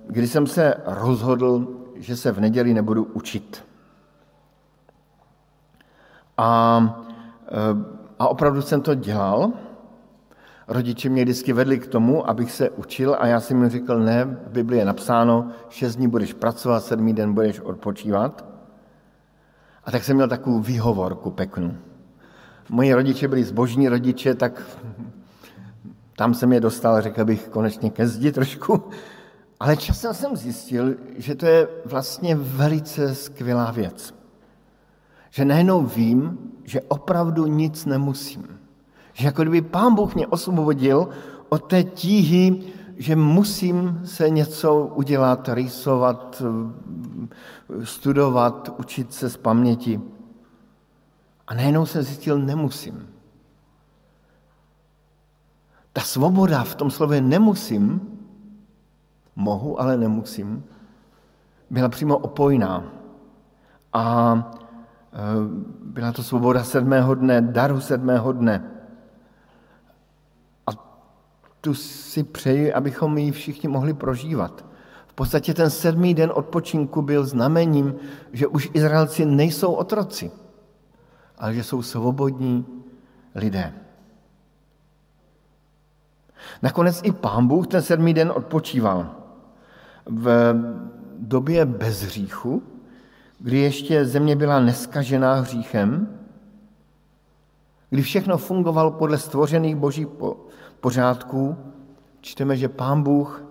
kdy 0.06 0.28
jsem 0.28 0.46
se 0.46 0.74
rozhodl, 0.86 1.68
že 1.96 2.16
se 2.16 2.32
v 2.32 2.40
neděli 2.40 2.74
nebudu 2.74 3.04
učit. 3.04 3.64
A, 6.36 7.03
a 8.18 8.28
opravdu 8.28 8.62
jsem 8.62 8.80
to 8.80 8.94
dělal. 8.94 9.52
Rodiče 10.68 11.08
mě 11.08 11.24
vždycky 11.24 11.52
vedli 11.52 11.78
k 11.78 11.86
tomu, 11.86 12.28
abych 12.30 12.52
se 12.52 12.70
učil 12.70 13.16
a 13.18 13.26
já 13.26 13.40
jsem 13.40 13.60
jim 13.60 13.70
řekl, 13.70 14.00
ne, 14.00 14.24
v 14.24 14.50
Biblii 14.50 14.78
je 14.78 14.84
napsáno, 14.84 15.48
šest 15.68 15.96
dní 15.96 16.08
budeš 16.08 16.32
pracovat, 16.32 16.84
sedmý 16.84 17.12
den 17.12 17.34
budeš 17.34 17.60
odpočívat. 17.60 18.44
A 19.84 19.90
tak 19.90 20.04
jsem 20.04 20.16
měl 20.16 20.28
takovou 20.28 20.60
výhovorku 20.60 21.30
peknu. 21.30 21.76
Moji 22.70 22.94
rodiče 22.94 23.28
byli 23.28 23.44
zbožní 23.44 23.88
rodiče, 23.88 24.34
tak 24.34 24.62
tam 26.16 26.34
jsem 26.34 26.52
je 26.52 26.60
dostal, 26.60 27.00
řekl 27.00 27.24
bych, 27.24 27.48
konečně 27.48 27.90
ke 27.90 28.08
zdi 28.08 28.32
trošku. 28.32 28.82
Ale 29.60 29.76
časem 29.76 30.14
jsem 30.14 30.36
zjistil, 30.36 30.94
že 31.16 31.34
to 31.34 31.46
je 31.46 31.68
vlastně 31.84 32.34
velice 32.34 33.14
skvělá 33.14 33.70
věc. 33.70 34.14
Že 35.30 35.44
najednou 35.44 35.82
vím, 35.82 36.38
že 36.64 36.80
opravdu 36.80 37.46
nic 37.46 37.86
nemusím. 37.86 38.60
Že 39.12 39.26
jako 39.26 39.42
kdyby 39.42 39.62
pán 39.62 39.94
Bůh 39.94 40.14
mě 40.14 40.26
osvobodil 40.26 41.08
od 41.48 41.58
té 41.58 41.82
tíhy, 41.84 42.62
že 42.96 43.16
musím 43.16 44.00
se 44.04 44.30
něco 44.30 44.86
udělat, 44.86 45.48
rýsovat, 45.52 46.42
studovat, 47.84 48.74
učit 48.78 49.12
se 49.12 49.30
z 49.30 49.36
paměti. 49.36 50.00
A 51.46 51.54
najednou 51.54 51.86
jsem 51.86 52.02
zjistil, 52.02 52.38
nemusím. 52.38 53.08
Ta 55.92 56.00
svoboda 56.00 56.64
v 56.64 56.74
tom 56.74 56.90
slově 56.90 57.20
nemusím, 57.20 58.00
mohu, 59.36 59.80
ale 59.80 59.96
nemusím, 59.96 60.64
byla 61.70 61.88
přímo 61.88 62.18
opojná. 62.18 62.84
A 63.92 64.34
e, 65.12 65.18
byla 65.94 66.12
to 66.12 66.22
svoboda 66.22 66.64
sedmého 66.64 67.14
dne, 67.14 67.40
daru 67.40 67.80
sedmého 67.80 68.32
dne. 68.32 68.70
A 70.66 70.70
tu 71.60 71.74
si 71.74 72.22
přeji, 72.22 72.72
abychom 72.72 73.18
ji 73.18 73.32
všichni 73.32 73.68
mohli 73.68 73.94
prožívat. 73.94 74.64
V 75.06 75.14
podstatě 75.14 75.54
ten 75.54 75.70
sedmý 75.70 76.14
den 76.14 76.32
odpočinku 76.34 77.02
byl 77.02 77.26
znamením, 77.26 77.94
že 78.32 78.46
už 78.46 78.70
Izraelci 78.74 79.24
nejsou 79.24 79.72
otroci, 79.72 80.30
ale 81.38 81.54
že 81.54 81.64
jsou 81.64 81.82
svobodní 81.82 82.66
lidé. 83.34 83.74
Nakonec 86.62 87.00
i 87.04 87.12
pán 87.12 87.46
Bůh 87.46 87.66
ten 87.66 87.82
sedmý 87.82 88.14
den 88.14 88.32
odpočíval. 88.34 89.14
V 90.06 90.54
době 91.18 91.66
bez 91.66 92.02
hříchu, 92.02 92.62
kdy 93.38 93.58
ještě 93.58 94.04
země 94.04 94.36
byla 94.36 94.60
neskažená 94.60 95.34
hříchem, 95.34 96.18
kdy 97.90 98.02
všechno 98.02 98.38
fungovalo 98.38 98.90
podle 98.90 99.18
stvořených 99.18 99.76
božích 99.76 100.06
pořádků, 100.80 101.56
čteme, 102.20 102.56
že 102.56 102.68
pán 102.68 103.02
Bůh 103.02 103.44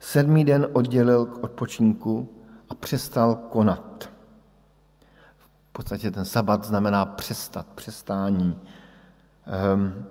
sedmý 0.00 0.44
den 0.44 0.66
oddělil 0.72 1.26
k 1.26 1.44
odpočinku 1.44 2.28
a 2.68 2.74
přestal 2.74 3.34
konat. 3.34 4.10
V 5.68 5.72
podstatě 5.72 6.10
ten 6.10 6.24
sabat 6.24 6.64
znamená 6.64 7.06
přestat, 7.06 7.66
přestání. 7.74 8.58
Um, 9.74 10.04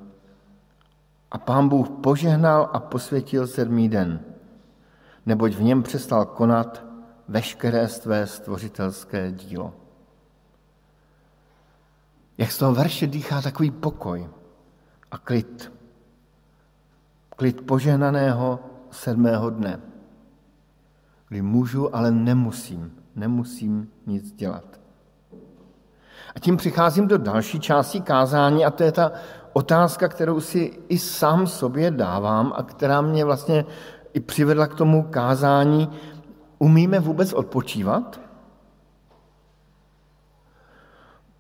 a 1.32 1.38
pán 1.38 1.70
Bůh 1.70 1.90
požehnal 1.90 2.70
a 2.74 2.80
posvětil 2.80 3.48
sedmý 3.48 3.90
den, 3.90 4.20
neboť 5.26 5.54
v 5.54 5.64
něm 5.64 5.84
přestal 5.84 6.26
konat 6.26 6.86
veškeré 7.28 7.88
své 7.88 8.28
stvořitelské 8.28 9.32
dílo. 9.32 9.74
Jak 12.38 12.52
z 12.52 12.58
toho 12.58 12.74
verše 12.74 13.08
dýchá 13.08 13.42
takový 13.42 13.72
pokoj 13.72 14.30
a 15.12 15.18
klid. 15.18 15.72
Klid 17.36 17.62
požehnaného 17.62 18.60
sedmého 18.92 19.50
dne, 19.50 19.80
kdy 21.30 21.42
můžu, 21.42 21.96
ale 21.96 22.12
nemusím, 22.12 22.92
nemusím 23.16 23.92
nic 24.06 24.32
dělat. 24.32 24.80
A 26.36 26.40
tím 26.40 26.58
přicházím 26.58 27.08
do 27.08 27.18
další 27.18 27.60
části 27.60 28.02
kázání 28.02 28.66
a 28.66 28.72
to 28.72 28.84
je 28.84 28.92
ta 28.92 29.12
otázka, 29.54 30.08
kterou 30.08 30.40
si 30.40 30.80
i 30.90 31.00
sám 31.00 31.48
sobě 31.48 31.92
dávám 31.92 32.54
a 32.56 32.64
která 32.64 33.02
mě 33.02 33.26
vlastně 33.26 33.66
i 34.14 34.20
přivedla 34.20 34.68
k 34.68 34.76
tomu 34.76 35.04
kázání. 35.04 35.90
Umíme 36.60 37.00
vůbec 37.00 37.34
odpočívat? 37.34 38.20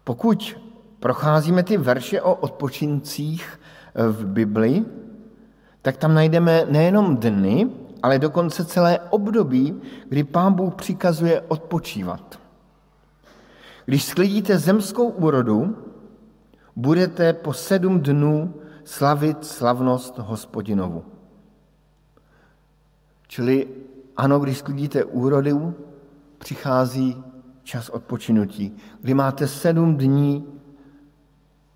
Pokud 0.04 0.58
procházíme 0.99 1.63
ty 1.63 1.78
verše 1.78 2.21
o 2.21 2.36
odpočincích 2.36 3.60
v 3.95 4.25
Bibli, 4.25 4.86
tak 5.82 5.97
tam 5.97 6.13
najdeme 6.13 6.65
nejenom 6.69 7.17
dny, 7.17 7.69
ale 8.04 8.19
dokonce 8.19 8.65
celé 8.65 8.99
období, 8.99 9.82
kdy 10.10 10.23
Pán 10.23 10.54
Bůh 10.54 10.75
přikazuje 10.75 11.41
odpočívat. 11.41 12.39
Když 13.86 14.06
sklidíte 14.06 14.58
zemskou 14.58 15.08
úrodu, 15.10 15.78
budete 16.75 17.34
po 17.34 17.54
sedm 17.54 17.99
dnů 17.99 18.54
slavit 18.84 19.45
slavnost 19.45 20.17
hospodinovu. 20.17 21.06
Čili 23.28 23.67
ano, 24.17 24.39
když 24.39 24.58
sklidíte 24.58 25.04
úrodu, 25.04 25.75
přichází 26.38 27.23
čas 27.63 27.89
odpočinutí, 27.89 28.78
kdy 29.01 29.13
máte 29.13 29.47
sedm 29.47 29.97
dní 29.97 30.45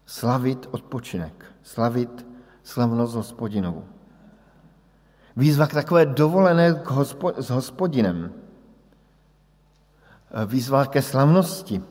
slavit 0.06 0.68
odpočinek, 0.72 1.46
slavit 1.64 2.28
slavnost 2.64 3.16
hospodinovu. 3.16 3.84
Výzva 5.36 5.68
k 5.68 5.74
takové 5.74 6.06
dovolené 6.06 6.74
k 6.74 6.88
hospo, 6.90 7.34
s 7.38 7.50
hospodinem. 7.50 8.34
Výzva 10.46 10.86
ke 10.86 11.02
slavnosti. 11.02 11.82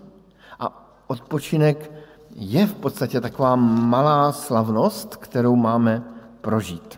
A 0.59 0.69
odpočinek 1.07 1.93
je 2.35 2.67
v 2.67 2.75
podstatě 2.75 3.21
taková 3.21 3.57
malá 3.57 4.33
slavnost, 4.33 5.17
kterou 5.17 5.57
máme 5.57 6.05
prožít. 6.41 6.98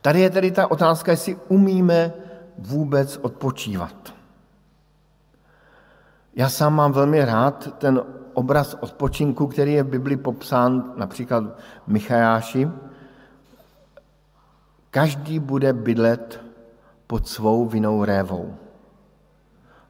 Tady 0.00 0.20
je 0.20 0.30
tedy 0.30 0.50
ta 0.50 0.70
otázka, 0.70 1.10
jestli 1.10 1.38
umíme 1.48 2.12
vůbec 2.58 3.16
odpočívat. 3.16 4.14
Já 6.34 6.48
sám 6.48 6.74
mám 6.74 6.92
velmi 6.92 7.24
rád 7.24 7.78
ten 7.78 8.02
obraz 8.34 8.74
odpočinku, 8.74 9.46
který 9.46 9.72
je 9.72 9.82
v 9.82 9.88
Bibli 9.88 10.16
popsán 10.16 10.92
například 10.96 11.44
Michajáši. 11.86 12.68
Každý 14.90 15.38
bude 15.38 15.72
bydlet 15.72 16.40
pod 17.06 17.28
svou 17.28 17.66
vinou 17.66 18.04
révou, 18.04 18.54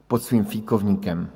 pod 0.09 0.23
svým 0.23 0.45
fíkovníkem. 0.45 1.31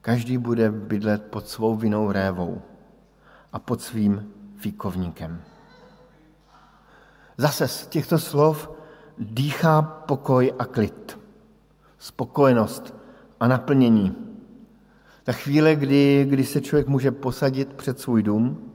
Každý 0.00 0.38
bude 0.38 0.70
bydlet 0.70 1.22
pod 1.22 1.48
svou 1.48 1.76
vinou 1.76 2.12
révou 2.12 2.62
a 3.52 3.58
pod 3.58 3.82
svým 3.82 4.32
fíkovníkem. 4.56 5.42
Zase 7.40 7.68
z 7.68 7.86
těchto 7.86 8.18
slov 8.18 8.70
dýchá 9.18 9.82
pokoj 9.82 10.52
a 10.58 10.64
klid, 10.64 11.18
spokojenost 11.98 12.94
a 13.40 13.48
naplnění. 13.48 14.14
Ta 15.24 15.32
chvíle, 15.32 15.76
kdy, 15.76 16.26
kdy 16.28 16.44
se 16.44 16.60
člověk 16.60 16.88
může 16.88 17.10
posadit 17.10 17.72
před 17.72 18.00
svůj 18.00 18.22
dům, 18.22 18.72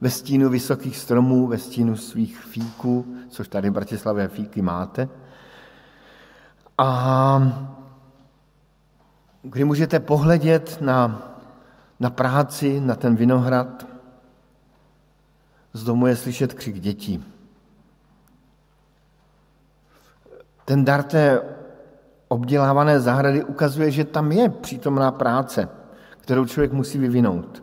ve 0.00 0.10
stínu 0.10 0.48
vysokých 0.48 0.96
stromů, 0.96 1.46
ve 1.46 1.58
stínu 1.58 1.96
svých 1.96 2.38
fíků, 2.38 3.16
což 3.28 3.48
tady 3.48 3.70
v 3.70 3.72
Bratislavě 3.72 4.28
fíky 4.28 4.62
máte, 4.62 5.08
a 6.78 7.42
kdy 9.42 9.64
můžete 9.64 10.00
pohledět 10.00 10.78
na, 10.80 11.22
na 12.00 12.10
práci, 12.10 12.80
na 12.80 12.94
ten 12.94 13.16
vinohrad. 13.16 13.86
Z 15.72 15.84
domu 15.84 16.06
je 16.06 16.16
slyšet 16.16 16.54
křik 16.54 16.80
dětí. 16.80 17.37
Ten 20.68 20.84
dar 20.84 21.02
té 21.02 21.42
obdělávané 22.28 23.00
zahrady 23.00 23.44
ukazuje, 23.44 23.90
že 23.90 24.04
tam 24.04 24.32
je 24.32 24.48
přítomná 24.48 25.10
práce, 25.10 25.68
kterou 26.20 26.46
člověk 26.46 26.72
musí 26.72 26.98
vyvinout. 26.98 27.62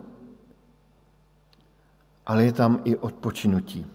Ale 2.26 2.44
je 2.44 2.52
tam 2.52 2.80
i 2.84 2.96
odpočinutí. 2.96 3.86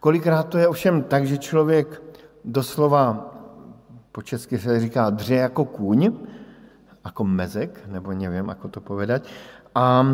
Kolikrát 0.00 0.42
to 0.42 0.58
je 0.58 0.68
ovšem 0.68 1.02
tak, 1.02 1.26
že 1.26 1.38
člověk 1.38 2.02
doslova 2.44 3.34
po 4.12 4.22
česky 4.22 4.58
se 4.58 4.80
říká 4.80 5.10
dře 5.10 5.34
jako 5.34 5.64
kůň, 5.64 6.12
jako 7.04 7.24
mezek, 7.24 7.80
nebo 7.86 8.12
nevím, 8.12 8.48
jako 8.48 8.68
to 8.68 8.80
povedať. 8.80 9.28
A 9.74 10.06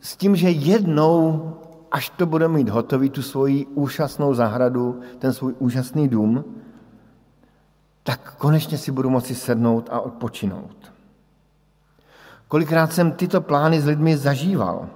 s 0.00 0.16
tím, 0.16 0.36
že 0.36 0.50
jednou, 0.50 1.52
až 1.94 2.10
to 2.10 2.26
bude 2.26 2.48
mít 2.48 2.68
hotový, 2.68 3.10
tu 3.10 3.22
svoji 3.22 3.66
úžasnou 3.66 4.34
zahradu, 4.34 5.00
ten 5.18 5.32
svůj 5.32 5.54
úžasný 5.58 6.08
dům, 6.08 6.44
tak 8.02 8.34
konečně 8.34 8.78
si 8.78 8.92
budu 8.92 9.10
moci 9.10 9.34
sednout 9.34 9.88
a 9.92 10.00
odpočinout. 10.00 10.92
Kolikrát 12.48 12.92
jsem 12.92 13.12
tyto 13.12 13.40
plány 13.40 13.80
s 13.80 13.86
lidmi 13.86 14.16
zažíval. 14.16 14.88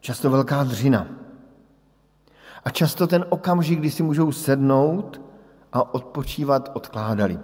Často 0.00 0.30
velká 0.30 0.64
dřina. 0.64 1.06
A 2.64 2.70
často 2.70 3.06
ten 3.06 3.24
okamžik, 3.28 3.78
kdy 3.78 3.90
si 3.90 4.02
můžou 4.02 4.32
sednout 4.32 5.20
a 5.72 5.94
odpočívat, 5.94 6.70
odkládali. 6.74 7.38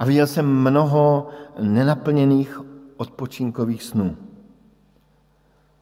A 0.00 0.04
viděl 0.04 0.26
jsem 0.26 0.46
mnoho 0.46 1.28
nenaplněných 1.60 2.60
odpočinkových 2.96 3.82
snů, 3.82 4.16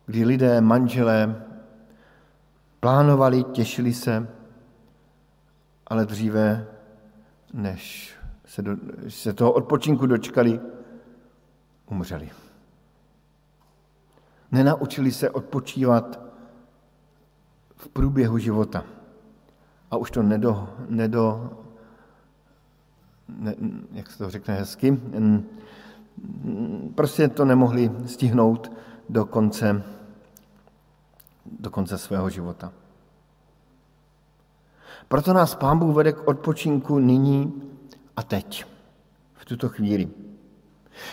kdy 0.07 0.24
lidé, 0.24 0.61
manželé 0.61 1.44
plánovali, 2.81 3.44
těšili 3.44 3.92
se, 3.92 4.28
ale 5.87 6.07
dříve, 6.07 6.66
než 7.52 8.14
se, 8.44 8.62
do, 8.62 8.76
se 9.09 9.33
toho 9.33 9.52
odpočinku 9.52 10.07
dočkali, 10.07 10.61
umřeli. 11.87 12.31
Nenaučili 14.52 15.12
se 15.12 15.31
odpočívat 15.31 16.20
v 17.76 17.88
průběhu 17.88 18.38
života. 18.38 18.85
A 19.90 19.96
už 19.96 20.11
to 20.11 20.22
nedo, 20.22 20.68
nedo 20.88 21.50
ne, 23.29 23.55
jak 23.93 24.11
se 24.11 24.19
to 24.19 24.31
řekne 24.31 24.55
hezky, 24.55 25.01
prostě 26.95 27.29
to 27.29 27.45
nemohli 27.45 27.91
stihnout 28.07 28.73
do 29.09 29.25
konce, 29.25 29.83
do 31.61 31.71
konce 31.71 31.99
svého 31.99 32.31
života. 32.31 32.73
Proto 35.09 35.33
nás 35.33 35.55
Pán 35.55 35.79
Bůh 35.79 35.97
vede 35.97 36.12
k 36.12 36.29
odpočinku 36.29 36.99
nyní 36.99 37.62
a 38.17 38.23
teď, 38.23 38.64
v 39.35 39.45
tuto 39.45 39.69
chvíli. 39.69 40.09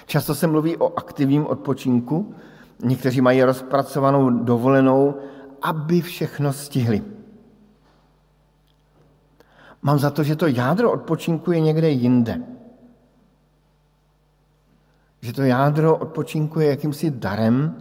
Často 0.06 0.36
se 0.36 0.48
mluví 0.48 0.78
o 0.78 1.00
aktivním 1.00 1.46
odpočinku, 1.46 2.36
někteří 2.84 3.22
mají 3.22 3.44
rozpracovanou 3.44 4.30
dovolenou, 4.30 5.16
aby 5.62 6.02
všechno 6.02 6.54
stihli. 6.54 7.15
Mám 9.86 10.00
za 10.00 10.10
to, 10.10 10.24
že 10.24 10.36
to 10.36 10.48
jádro 10.48 10.92
odpočinku 10.92 11.52
je 11.52 11.60
někde 11.60 11.90
jinde. 11.90 12.42
Že 15.22 15.34
to 15.34 15.42
jádro 15.42 15.98
odpočinku 15.98 16.60
je 16.60 16.70
jakýmsi 16.70 17.12
darem, 17.12 17.76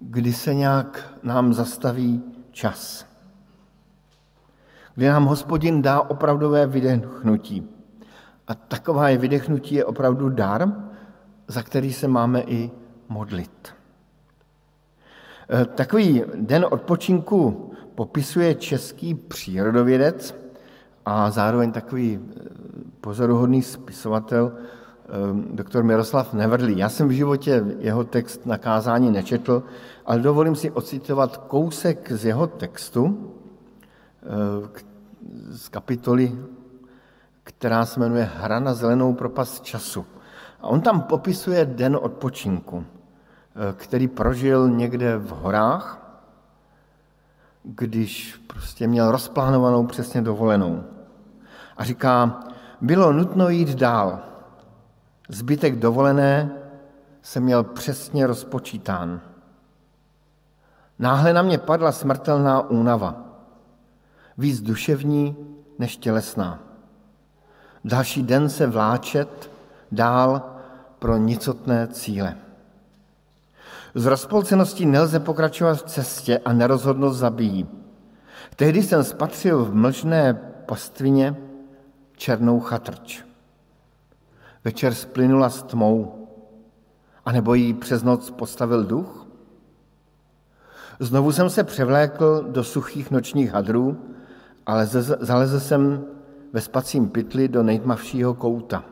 kdy 0.00 0.32
se 0.32 0.54
nějak 0.54 1.14
nám 1.22 1.52
zastaví 1.52 2.22
čas. 2.50 3.06
Kdy 4.94 5.06
nám 5.06 5.24
hospodin 5.24 5.82
dá 5.82 6.00
opravdové 6.00 6.66
vydechnutí. 6.66 7.68
A 8.46 8.54
takové 8.54 9.16
vydechnutí 9.16 9.74
je 9.74 9.84
opravdu 9.84 10.28
dar, 10.28 10.72
za 11.48 11.62
který 11.62 11.92
se 11.92 12.08
máme 12.08 12.40
i 12.40 12.70
modlit. 13.08 13.74
E, 15.50 15.64
takový 15.64 16.22
den 16.34 16.66
odpočinku 16.70 17.70
popisuje 17.94 18.54
český 18.54 19.14
přírodovědec 19.14 20.45
a 21.06 21.30
zároveň 21.30 21.72
takový 21.72 22.18
eh, 22.18 22.40
pozoruhodný 23.00 23.62
spisovatel, 23.62 24.52
eh, 24.52 25.10
doktor 25.50 25.84
Miroslav 25.84 26.32
Nevrdlý. 26.32 26.78
Já 26.78 26.88
jsem 26.88 27.08
v 27.08 27.10
životě 27.22 27.64
jeho 27.78 28.04
text 28.04 28.46
na 28.46 28.58
kázání 28.58 29.10
nečetl, 29.10 29.62
ale 30.06 30.18
dovolím 30.18 30.56
si 30.56 30.70
ocitovat 30.70 31.36
kousek 31.36 32.12
z 32.12 32.24
jeho 32.24 32.46
textu 32.46 33.32
eh, 34.22 34.82
z 35.50 35.68
kapitoly, 35.68 36.32
která 37.42 37.86
se 37.86 38.00
jmenuje 38.00 38.30
Hra 38.34 38.60
na 38.60 38.74
zelenou 38.74 39.14
propast 39.14 39.64
času. 39.64 40.06
A 40.60 40.66
on 40.66 40.80
tam 40.80 41.00
popisuje 41.00 41.64
den 41.64 41.98
odpočinku, 42.02 42.84
který 43.76 44.08
prožil 44.08 44.68
někde 44.70 45.18
v 45.18 45.28
horách, 45.28 46.02
když 47.62 48.40
prostě 48.46 48.86
měl 48.86 49.10
rozplánovanou 49.10 49.86
přesně 49.86 50.22
dovolenou. 50.22 50.84
A 51.76 51.84
říká, 51.84 52.40
bylo 52.80 53.12
nutno 53.12 53.48
jít 53.48 53.68
dál. 53.68 54.18
Zbytek 55.28 55.78
dovolené 55.78 56.50
se 57.22 57.40
měl 57.40 57.64
přesně 57.64 58.26
rozpočítán. 58.26 59.20
Náhle 60.98 61.32
na 61.32 61.42
mě 61.42 61.58
padla 61.58 61.92
smrtelná 61.92 62.70
únava. 62.70 63.14
Víc 64.38 64.60
duševní 64.60 65.36
než 65.78 65.96
tělesná. 65.96 66.58
Další 67.84 68.22
den 68.22 68.48
se 68.48 68.66
vláčet 68.66 69.50
dál 69.92 70.42
pro 70.98 71.16
nicotné 71.16 71.86
cíle. 71.86 72.36
Z 73.94 74.06
rozpolceností 74.06 74.86
nelze 74.86 75.20
pokračovat 75.20 75.74
v 75.74 75.82
cestě 75.82 76.38
a 76.38 76.52
nerozhodnost 76.52 77.18
zabíjí. 77.18 77.68
Tehdy 78.56 78.82
jsem 78.82 79.04
spatřil 79.04 79.64
v 79.64 79.74
mlžné 79.74 80.34
pastvině 80.66 81.36
černou 82.16 82.60
chatrč. 82.60 83.24
Večer 84.64 84.94
splynula 84.94 85.50
s 85.50 85.62
tmou, 85.62 86.28
anebo 87.24 87.54
jí 87.54 87.74
přes 87.74 88.02
noc 88.02 88.30
postavil 88.30 88.84
duch? 88.84 89.26
Znovu 91.00 91.32
jsem 91.32 91.50
se 91.50 91.64
převlékl 91.64 92.44
do 92.48 92.64
suchých 92.64 93.10
nočních 93.10 93.50
hadrů, 93.50 94.14
ale 94.66 94.86
zalezl 95.20 95.60
jsem 95.60 96.04
ve 96.52 96.60
spacím 96.60 97.08
pytli 97.08 97.48
do 97.48 97.62
nejtmavšího 97.62 98.34
kouta. 98.34 98.84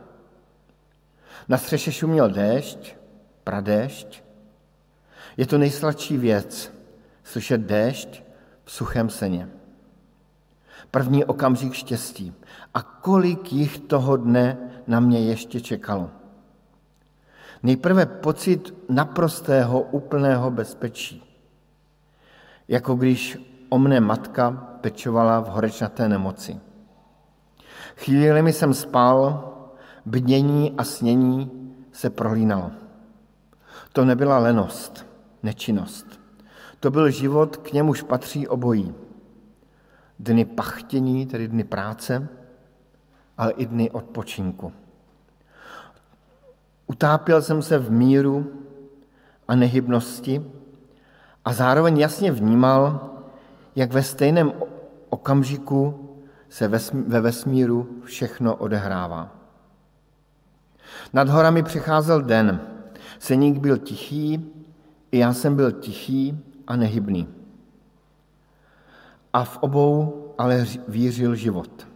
Na 1.49 1.59
střeše 1.59 1.93
šuměl 1.93 2.31
déšť, 2.31 2.97
pradéšť. 3.45 4.23
Je 5.37 5.47
to 5.47 5.59
nejsladší 5.59 6.17
věc, 6.17 6.73
slyšet 7.25 7.61
déšť 7.61 8.23
v 8.65 8.73
suchém 8.73 9.11
seně. 9.11 9.49
První 10.91 11.25
okamžik 11.25 11.73
štěstí. 11.73 12.33
A 12.75 12.83
kolik 12.83 13.53
jich 13.53 13.79
toho 13.79 14.17
dne 14.17 14.59
na 14.87 15.01
mě 15.01 15.21
ještě 15.21 15.61
čekalo. 15.61 16.11
Nejprve 17.63 18.07
pocit 18.07 18.75
naprostého, 18.89 19.81
úplného 19.81 20.51
bezpečí. 20.51 21.23
Jako 22.69 22.95
když 22.95 23.39
o 23.69 23.79
mne 23.79 24.01
matka 24.01 24.51
pečovala 24.81 25.41
v 25.41 25.49
horečnaté 25.49 26.09
nemoci. 26.09 26.61
Chvíli 27.97 28.53
jsem 28.53 28.75
spal, 28.75 29.51
bdění 30.07 30.75
a 30.79 30.85
snění 30.85 31.51
se 31.93 32.11
prohlínalo. 32.11 32.71
To 33.93 34.05
nebyla 34.05 34.39
lenost, 34.39 35.07
nečinnost. 35.43 36.21
To 36.81 36.91
byl 36.91 37.11
život, 37.11 37.57
k 37.57 37.73
němuž 37.73 38.03
patří 38.03 38.49
obojí. 38.49 38.95
Dny 40.19 40.45
pachtění, 40.45 41.27
tedy 41.27 41.49
dny 41.49 41.65
práce, 41.65 42.29
ale 43.39 43.53
i 43.53 43.67
dny 43.67 43.91
odpočinku. 43.91 44.73
Utápěl 46.87 47.43
jsem 47.43 47.63
se 47.63 47.79
v 47.79 47.91
míru 47.91 48.53
a 49.49 49.55
nehybnosti 49.55 50.45
a 51.45 51.53
zároveň 51.53 51.99
jasně 51.99 52.33
vnímal, 52.33 53.11
jak 53.77 53.93
ve 53.93 54.03
stejném 54.03 54.53
okamžiku 55.09 56.11
se 56.49 56.69
ve 57.07 57.21
vesmíru 57.21 58.01
všechno 58.05 58.57
odehrává. 58.57 59.31
Nad 61.13 61.29
horami 61.29 61.63
přicházel 61.63 62.23
den. 62.23 62.61
Seník 63.19 63.59
byl 63.59 63.79
tichý, 63.79 64.53
i 65.13 65.19
já 65.19 65.33
jsem 65.33 65.57
byl 65.57 65.73
tichý 65.73 66.39
a 66.67 66.77
nehybný. 66.77 67.29
A 69.33 69.45
v 69.45 69.59
obou 69.61 70.25
ale 70.39 70.67
vířil 70.89 71.35
život. 71.35 71.94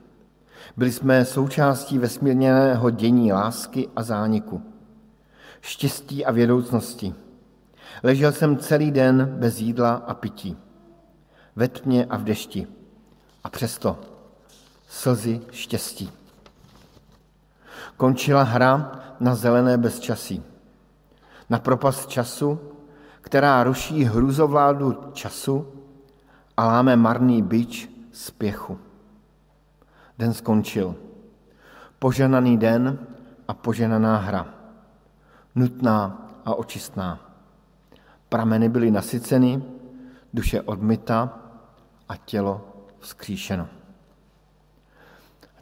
Byli 0.79 0.93
jsme 0.93 1.25
součástí 1.25 1.99
vesmírného 1.99 2.91
dění 2.91 3.33
lásky 3.33 3.89
a 3.97 4.03
zániku, 4.03 4.63
štěstí 5.61 6.25
a 6.25 6.33
vědoucnosti. 6.33 7.15
Ležel 8.03 8.33
jsem 8.33 8.57
celý 8.57 8.91
den 8.91 9.37
bez 9.39 9.61
jídla 9.61 9.95
a 9.95 10.15
pití, 10.15 10.57
ve 11.57 11.69
tmě 11.69 12.05
a 12.05 12.17
v 12.17 12.25
dešti. 12.25 12.67
A 13.45 13.51
přesto 13.51 13.99
slzy 14.89 15.41
štěstí. 15.51 16.11
Končila 17.97 18.43
hra 18.43 19.01
na 19.21 19.35
zelené 19.35 19.79
bezčasí. 19.79 20.43
Na 21.51 21.59
propast 21.59 22.09
času, 22.09 22.61
která 23.21 23.65
ruší 23.65 24.05
hrůzovládu 24.05 24.99
času 25.13 25.67
a 26.57 26.67
láme 26.67 26.97
marný 26.97 27.43
byč 27.43 27.91
spěchu. 28.13 28.88
Den 30.19 30.35
skončil. 30.35 30.95
Poženaný 31.99 32.59
den 32.59 32.99
a 33.49 33.55
poženaná 33.55 34.17
hra. 34.17 34.47
Nutná 35.55 36.29
a 36.45 36.55
očistná. 36.55 37.21
Prameny 38.29 38.69
byly 38.69 38.91
nasyceny, 38.91 39.63
duše 40.35 40.63
odmyta 40.63 41.39
a 42.09 42.17
tělo 42.17 42.61
vzkříšeno. 42.99 43.69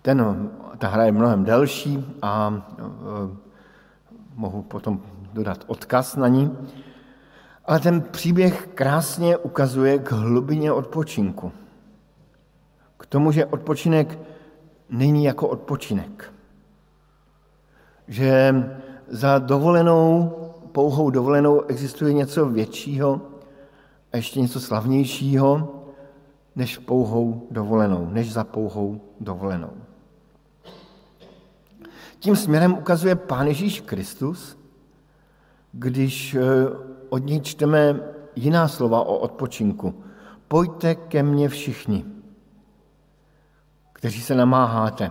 Ten, 0.03 0.51
ta 0.79 0.89
hra 0.89 1.05
je 1.05 1.13
mnohem 1.13 1.45
delší 1.45 2.19
a 2.23 2.63
e, 2.79 2.83
mohu 4.35 4.63
potom 4.63 5.03
dodat 5.33 5.65
odkaz 5.67 6.17
na 6.17 6.29
ní. 6.29 6.59
Ale 7.65 7.81
ten 7.81 8.03
příběh 8.03 8.69
krásně 8.75 9.37
ukazuje 9.37 9.99
k 9.99 10.13
hlubině 10.13 10.73
odpočinku. 10.73 11.53
K 12.99 13.07
tomu, 13.07 13.33
že 13.33 13.47
odpočinek 13.47 14.19
není 14.91 15.25
jako 15.25 15.49
odpočinek. 15.49 16.33
Že 18.09 18.55
za 19.09 19.39
dovolenou, 19.39 20.33
pouhou 20.73 21.11
dovolenou 21.11 21.63
existuje 21.63 22.13
něco 22.13 22.47
většího 22.47 23.21
a 24.13 24.17
ještě 24.17 24.41
něco 24.41 24.61
slavnějšího 24.61 25.83
než 26.57 26.79
pouhou 26.79 27.47
dovolenou, 27.51 28.09
než 28.11 28.33
za 28.33 28.45
pouhou 28.45 29.01
dovolenou. 29.21 29.71
Tím 32.19 32.37
směrem 32.37 32.73
ukazuje 32.73 33.15
Pán 33.15 33.47
Ježíš 33.47 33.81
Kristus, 33.81 34.59
když 35.73 36.35
eh, 36.35 36.41
od 37.09 37.19
něj 37.19 37.41
čteme 37.41 38.01
jiná 38.37 38.69
slova 38.69 39.01
o 39.01 39.17
odpočinku. 39.17 39.95
Pojďte 40.49 40.95
ke 40.95 41.23
mně 41.23 41.49
všichni, 41.49 42.05
kteří 43.97 44.21
se 44.21 44.35
namáháte 44.35 45.11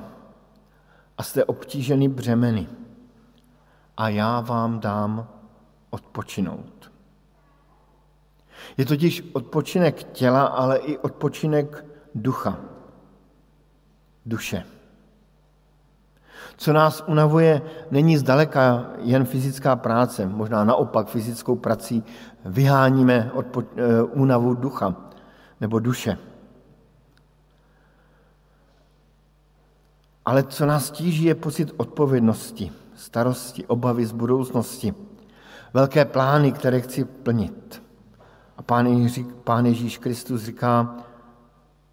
a 1.17 1.24
jste 1.24 1.45
obtíženi 1.45 2.10
břemeny 2.10 2.68
a 3.97 4.10
já 4.10 4.39
vám 4.39 4.80
dám 4.80 5.28
odpočinout. 5.89 6.91
Je 8.78 8.86
totiž 8.86 9.24
odpočinek 9.34 10.03
těla, 10.03 10.45
ale 10.45 10.78
i 10.78 10.97
odpočinek 10.97 11.86
ducha, 12.16 12.57
duše. 14.26 14.64
Co 16.57 16.74
nás 16.74 17.03
unavuje, 17.07 17.62
není 17.91 18.18
zdaleka 18.18 18.86
jen 18.99 19.26
fyzická 19.26 19.76
práce, 19.76 20.26
možná 20.26 20.64
naopak 20.64 21.07
fyzickou 21.07 21.55
prací 21.55 22.03
vyháníme 22.45 23.32
odpo- 23.34 23.66
eh, 23.76 24.03
únavu 24.03 24.53
ducha 24.53 24.95
nebo 25.62 25.80
duše. 25.80 26.18
Ale 30.26 30.43
co 30.43 30.65
nás 30.65 30.91
tíží, 30.91 31.23
je 31.23 31.36
pocit 31.36 31.71
odpovědnosti, 31.78 32.71
starosti, 32.95 33.65
obavy 33.65 34.05
z 34.05 34.11
budoucnosti, 34.11 34.93
velké 35.73 36.05
plány, 36.05 36.51
které 36.51 36.82
chci 36.82 37.05
plnit. 37.05 37.84
A 38.57 38.63
Pán 38.63 38.88
Ježíš, 38.88 39.26
Pán 39.43 39.65
Ježíš 39.65 39.97
Kristus 39.97 40.43
říká, 40.43 40.97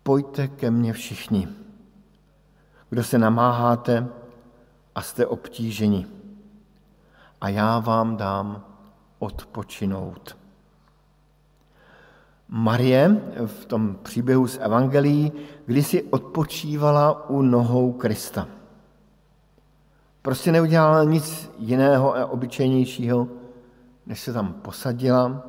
pojďte 0.02 0.48
ke 0.48 0.70
mně 0.70 0.92
všichni, 0.92 1.48
kdo 2.90 3.04
se 3.04 3.18
namáháte 3.18 4.08
a 4.94 5.02
jste 5.02 5.26
obtíženi. 5.26 6.06
A 7.40 7.48
já 7.48 7.78
vám 7.78 8.16
dám 8.16 8.64
odpočinout. 9.18 10.41
Marie 12.54 13.20
v 13.46 13.66
tom 13.66 13.96
příběhu 14.02 14.46
z 14.46 14.58
Evangelií 14.58 15.32
kdysi 15.66 16.02
odpočívala 16.02 17.28
u 17.30 17.42
nohou 17.42 17.92
Krista. 17.92 18.48
Prostě 20.22 20.52
neudělala 20.52 21.04
nic 21.04 21.50
jiného 21.58 22.16
a 22.16 22.26
obyčejnějšího, 22.26 23.28
než 24.06 24.20
se 24.20 24.32
tam 24.32 24.52
posadila 24.52 25.46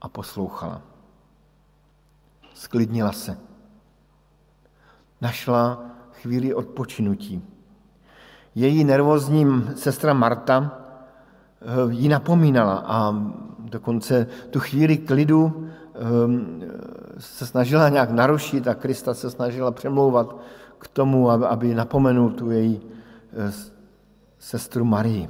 a 0.00 0.08
poslouchala. 0.08 0.82
Sklidnila 2.54 3.12
se. 3.12 3.38
Našla 5.20 5.84
chvíli 6.12 6.54
odpočinutí. 6.54 7.42
Její 8.54 8.84
nervózní 8.84 9.46
sestra 9.76 10.12
Marta 10.12 10.78
eh, 11.60 11.92
ji 11.92 12.08
napomínala 12.08 12.84
a 12.86 13.14
dokonce 13.58 14.26
tu 14.50 14.60
chvíli 14.60 14.96
klidu 14.96 15.68
se 17.18 17.46
snažila 17.46 17.88
nějak 17.88 18.10
narušit 18.10 18.68
a 18.68 18.74
Krista 18.74 19.14
se 19.14 19.30
snažila 19.30 19.70
přemlouvat 19.70 20.36
k 20.78 20.88
tomu, 20.88 21.30
aby 21.30 21.74
napomenul 21.74 22.30
tu 22.30 22.50
její 22.50 22.80
eh, 23.32 23.52
sestru 24.38 24.84
Marii. 24.84 25.28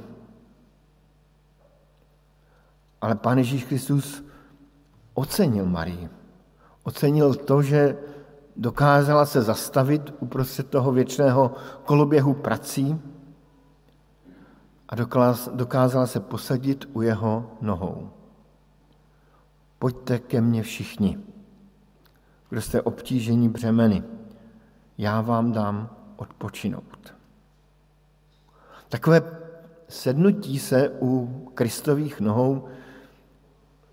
Ale 3.01 3.15
Pán 3.15 3.37
Ježíš 3.37 3.63
Kristus 3.63 4.25
ocenil 5.13 5.65
Marii. 5.65 6.09
Ocenil 6.83 7.33
to, 7.33 7.61
že 7.61 7.97
dokázala 8.55 9.25
se 9.25 9.41
zastavit 9.41 10.13
uprostřed 10.19 10.69
toho 10.69 10.91
věčného 10.91 11.51
koloběhu 11.83 12.33
prací 12.33 13.01
a 14.89 14.95
dokázala 15.53 16.07
se 16.07 16.19
posadit 16.19 16.89
u 16.93 17.01
jeho 17.01 17.51
nohou. 17.61 18.18
Pojďte 19.79 20.19
ke 20.19 20.41
mně 20.41 20.63
všichni, 20.63 21.19
kdo 22.49 22.61
jste 22.61 22.81
obtížení 22.81 23.49
břemeny, 23.49 24.03
já 24.97 25.21
vám 25.21 25.51
dám 25.51 25.89
odpočinout. 26.15 27.13
Takové 28.89 29.21
sednutí 29.89 30.59
se 30.59 30.89
u 31.01 31.27
Kristových 31.53 32.19
nohou 32.19 32.67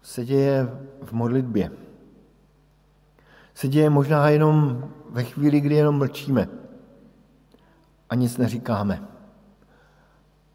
se 0.02 0.24
děje 0.24 0.68
v 1.02 1.12
modlitbě. 1.12 1.70
Se 3.54 3.68
děje 3.68 3.90
možná 3.90 4.28
jenom 4.28 4.84
ve 5.10 5.24
chvíli, 5.24 5.60
kdy 5.60 5.74
jenom 5.74 5.98
mlčíme 5.98 6.48
a 8.10 8.14
nic 8.14 8.38
neříkáme. 8.38 9.02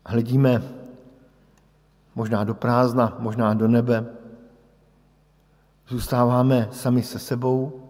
Hledíme 0.06 0.64
možná 2.16 2.44
do 2.44 2.56
prázdna, 2.56 3.16
možná 3.20 3.54
do 3.54 3.68
nebe. 3.68 4.06
Zůstáváme 5.92 6.70
sami 6.72 7.04
se 7.04 7.20
sebou 7.20 7.84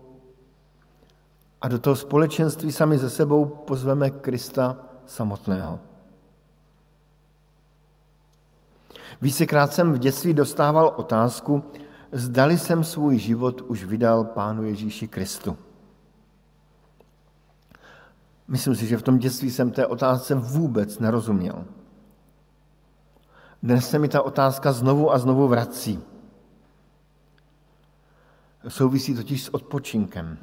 a 1.62 1.68
do 1.68 1.80
toho 1.80 1.95
společenství 1.95 2.72
sami 2.72 2.99
se 2.99 3.10
sebou 3.10 3.45
pozveme 3.45 4.10
Krista 4.10 4.78
samotného. 5.06 5.80
Vícekrát 9.22 9.74
jsem 9.74 9.93
v 9.93 9.97
dětství 9.97 10.34
dostával 10.34 10.93
otázku, 10.95 11.64
zdali 12.12 12.58
jsem 12.58 12.84
svůj 12.84 13.18
život 13.18 13.62
už 13.62 13.84
vydal 13.84 14.24
Pánu 14.24 14.64
Ježíši 14.64 15.08
Kristu. 15.08 15.58
Myslím 18.47 18.76
si, 18.76 18.88
že 18.88 18.97
v 18.97 19.04
tom 19.04 19.18
dětství 19.18 19.52
jsem 19.52 19.72
té 19.72 19.88
otázce 19.88 20.36
vůbec 20.36 20.99
nerozuměl. 20.99 21.66
Dnes 23.64 23.89
se 23.89 23.99
mi 23.99 24.10
ta 24.10 24.22
otázka 24.22 24.72
znovu 24.72 25.14
a 25.14 25.20
znovu 25.20 25.47
vrací. 25.47 26.11
Souvisí 28.68 29.16
totiž 29.16 29.43
s 29.43 29.53
odpočinkem. 29.53 30.38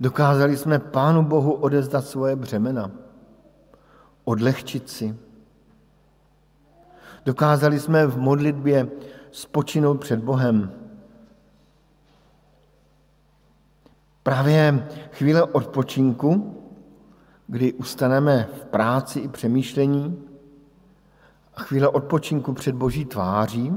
Dokázali 0.00 0.56
jsme 0.56 0.78
Pánu 0.78 1.22
Bohu 1.22 1.52
odezdat 1.52 2.06
svoje 2.06 2.36
břemena, 2.36 2.90
odlehčit 4.24 4.90
si, 4.90 5.16
Dokázali 7.28 7.80
jsme 7.80 8.06
v 8.06 8.18
modlitbě 8.18 8.88
spočinout 9.30 10.00
před 10.00 10.20
Bohem. 10.20 10.72
Právě 14.22 14.88
chvíle 15.12 15.42
odpočinku, 15.42 16.62
kdy 17.46 17.72
ustaneme 17.72 18.48
v 18.60 18.64
práci 18.64 19.20
i 19.20 19.28
přemýšlení, 19.28 20.22
a 21.56 21.62
chvíle 21.62 21.88
odpočinku 21.88 22.52
před 22.52 22.74
Boží 22.74 23.04
tváří, 23.04 23.72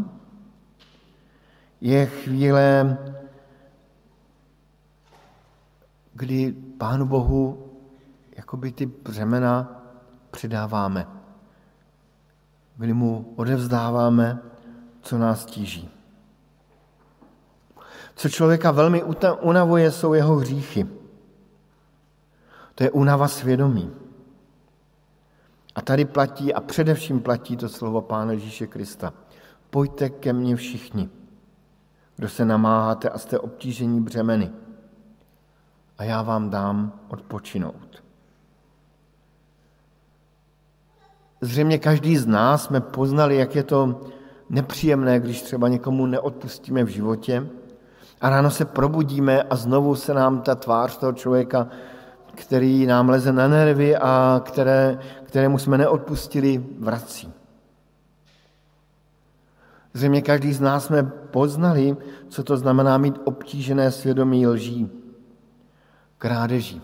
je 1.81 2.05
chvíle, 2.05 2.97
kdy 6.13 6.51
Pánu 6.77 7.05
Bohu 7.05 7.71
jakoby 8.37 8.71
ty 8.71 8.85
břemena 8.85 9.83
přidáváme 10.31 11.21
kdy 12.81 12.93
mu 12.93 13.33
odevzdáváme, 13.35 14.41
co 15.01 15.17
nás 15.17 15.45
tíží. 15.45 15.89
Co 18.15 18.29
člověka 18.29 18.71
velmi 18.71 19.03
unavuje, 19.41 19.91
jsou 19.91 20.13
jeho 20.13 20.35
hříchy. 20.35 20.87
To 22.75 22.83
je 22.83 22.91
únava 22.91 23.27
svědomí. 23.27 23.93
A 25.75 25.81
tady 25.81 26.05
platí 26.05 26.53
a 26.53 26.61
především 26.61 27.21
platí 27.21 27.57
to 27.57 27.69
slovo 27.69 28.01
Pána 28.01 28.31
Ježíše 28.31 28.67
Krista. 28.67 29.13
Pojďte 29.69 30.09
ke 30.09 30.33
mně 30.33 30.55
všichni, 30.55 31.09
kdo 32.21 32.29
se 32.29 32.45
namáháte 32.45 33.09
a 33.09 33.17
jste 33.17 33.39
obtížení 33.39 34.01
břemeny. 34.01 34.51
A 35.97 36.03
já 36.03 36.21
vám 36.21 36.49
dám 36.49 36.91
odpočinout. 37.07 38.03
Zřejmě 41.41 41.77
každý 41.77 42.17
z 42.17 42.27
nás 42.27 42.63
jsme 42.63 42.81
poznali, 42.81 43.37
jak 43.37 43.55
je 43.55 43.63
to 43.63 44.01
nepříjemné, 44.49 45.19
když 45.19 45.41
třeba 45.41 45.67
někomu 45.67 46.05
neodpustíme 46.05 46.83
v 46.83 46.87
životě 46.87 47.47
a 48.21 48.29
ráno 48.29 48.51
se 48.51 48.65
probudíme 48.65 49.43
a 49.43 49.55
znovu 49.55 49.95
se 49.95 50.13
nám 50.13 50.41
ta 50.41 50.55
tvář 50.55 50.97
toho 50.97 51.13
člověka, 51.13 51.67
který 52.35 52.85
nám 52.85 53.09
leze 53.09 53.33
na 53.33 53.47
nervy 53.47 53.97
a 53.97 54.41
které, 54.45 54.99
kterému 55.23 55.57
jsme 55.57 55.77
neodpustili, 55.77 56.65
vrací. 56.79 57.40
Zřejmě 59.93 60.21
každý 60.21 60.53
z 60.53 60.61
nás 60.61 60.85
jsme 60.85 61.03
poznali, 61.03 61.97
co 62.29 62.43
to 62.43 62.57
znamená 62.57 62.97
mít 62.97 63.19
obtížené 63.23 63.91
svědomí 63.91 64.47
lží, 64.47 64.89
krádeží. 66.17 66.81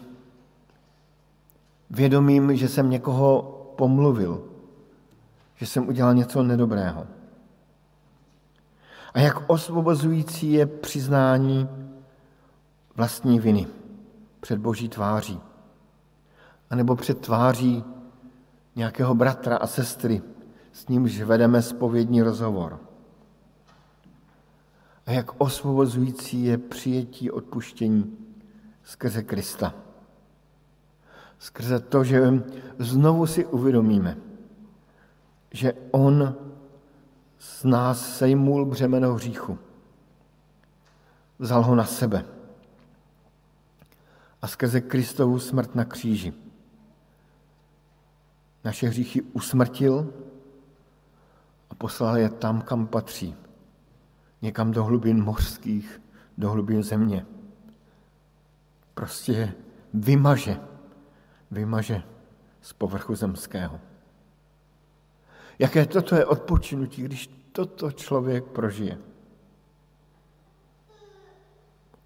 Vědomím, 1.90 2.56
že 2.56 2.68
jsem 2.68 2.90
někoho 2.90 3.42
pomluvil, 3.78 4.44
že 5.56 5.66
jsem 5.66 5.88
udělal 5.88 6.14
něco 6.14 6.44
nedobrého. 6.44 7.08
A 9.14 9.20
jak 9.20 9.50
osvobozující 9.50 10.54
je 10.54 10.66
přiznání 10.66 11.70
vlastní 12.96 13.40
viny 13.40 13.68
před 14.40 14.60
boží 14.60 14.90
tváří. 14.90 15.40
A 16.70 16.76
nebo 16.76 16.96
před 16.96 17.18
tváří 17.18 17.84
nějakého 18.76 19.16
bratra 19.16 19.58
a 19.58 19.68
sestry, 19.68 20.22
s 20.72 20.88
nímž 20.88 21.22
vedeme 21.22 21.62
spovědní 21.62 22.22
rozhovor. 22.22 22.87
A 25.08 25.12
jak 25.12 25.42
osvobozující 25.42 26.44
je 26.44 26.58
přijetí 26.58 27.32
odpuštění 27.32 28.18
skrze 28.84 29.24
Krista. 29.24 29.74
Skrze 31.40 31.80
to, 31.80 32.04
že 32.04 32.44
znovu 32.80 33.28
si 33.28 33.46
uvědomíme, 33.46 34.18
že 35.52 35.74
On 35.92 36.36
z 37.40 37.64
nás 37.64 38.18
sejmul 38.18 38.66
břemeno 38.66 39.14
hříchu. 39.14 39.60
Vzal 41.40 41.64
ho 41.64 41.76
na 41.76 41.86
sebe. 41.86 42.26
A 44.42 44.48
skrze 44.48 44.82
Kristovu 44.82 45.40
smrt 45.40 45.76
na 45.76 45.86
kříži 45.86 46.34
naše 48.68 48.88
hříchy 48.88 49.22
usmrtil 49.22 50.14
a 51.70 51.76
poslal 51.76 52.18
je 52.18 52.30
tam, 52.30 52.62
kam 52.62 52.88
patří. 52.88 53.36
Někam 54.42 54.72
do 54.72 54.84
hlubin 54.84 55.24
mořských, 55.24 56.02
do 56.38 56.52
hlubin 56.52 56.84
země. 56.84 57.26
Prostě 58.94 59.54
vymaže, 59.94 60.60
vymaže 61.52 62.04
z 62.62 62.74
povrchu 62.74 63.16
zemského. 63.16 63.80
Jaké 65.60 65.86
toto 65.86 66.16
je 66.16 66.26
odpočinutí, 66.26 67.02
když 67.02 67.28
toto 67.52 67.92
člověk 67.92 68.46
prožije. 68.46 68.98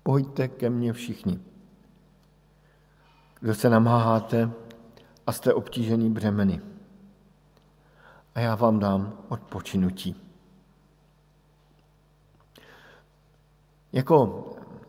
Pojďte 0.03 0.47
ke 0.47 0.69
mně 0.69 0.93
všichni, 0.93 1.39
kdo 3.39 3.55
se 3.55 3.69
namáháte 3.69 4.51
a 5.27 5.31
jste 5.31 5.53
obtížený 5.53 6.09
břemeny. 6.09 6.61
A 8.35 8.39
já 8.39 8.55
vám 8.55 8.79
dám 8.79 9.17
odpočinutí. 9.27 10.30
Jako 13.93 14.45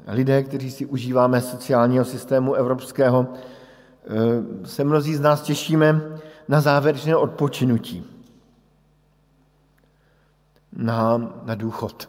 lidé, 0.07 0.43
kteří 0.43 0.71
si 0.71 0.87
užíváme 0.87 1.41
sociálního 1.41 2.05
systému 2.05 2.55
evropského, 2.55 3.27
eh, 3.33 4.67
se 4.67 4.85
mnozí 4.85 5.15
z 5.15 5.21
nás 5.21 5.43
těšíme 5.43 6.01
na 6.49 6.61
závěrečné 6.61 7.17
odpočinutí 7.17 8.07
na, 10.73 11.33
na 11.45 11.55
důchod. 11.55 12.09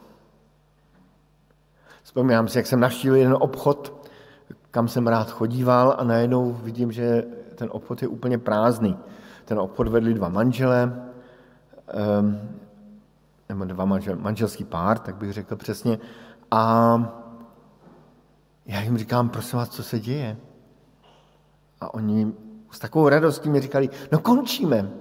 Vzpomínám 2.03 2.47
si, 2.47 2.57
jak 2.57 2.67
jsem 2.67 2.79
navštívil 2.79 3.15
jeden 3.15 3.37
obchod, 3.39 4.09
kam 4.71 4.87
jsem 4.87 5.07
rád 5.07 5.31
chodíval 5.31 5.95
a 5.97 6.03
najednou 6.03 6.53
vidím, 6.53 6.91
že 6.91 7.23
ten 7.55 7.69
obchod 7.71 8.01
je 8.01 8.07
úplně 8.07 8.37
prázdný. 8.37 8.97
Ten 9.45 9.59
obchod 9.59 9.87
vedli 9.87 10.13
dva 10.13 10.29
manžele, 10.29 11.03
um, 12.19 12.39
nebo 13.49 13.65
dva 13.65 13.85
manžel, 13.85 14.15
manželský 14.15 14.63
pár, 14.63 14.99
tak 14.99 15.15
bych 15.15 15.33
řekl 15.33 15.55
přesně. 15.55 15.99
A 16.53 16.97
já 18.65 18.81
jim 18.81 18.97
říkám, 18.97 19.29
prosím 19.29 19.59
vás, 19.59 19.69
co 19.69 19.83
se 19.83 19.99
děje? 19.99 20.37
A 21.81 21.93
oni 21.93 22.33
s 22.71 22.79
takovou 22.79 23.09
radostí 23.09 23.49
mi 23.49 23.61
říkali, 23.61 23.89
no 24.11 24.19
končíme. 24.19 24.91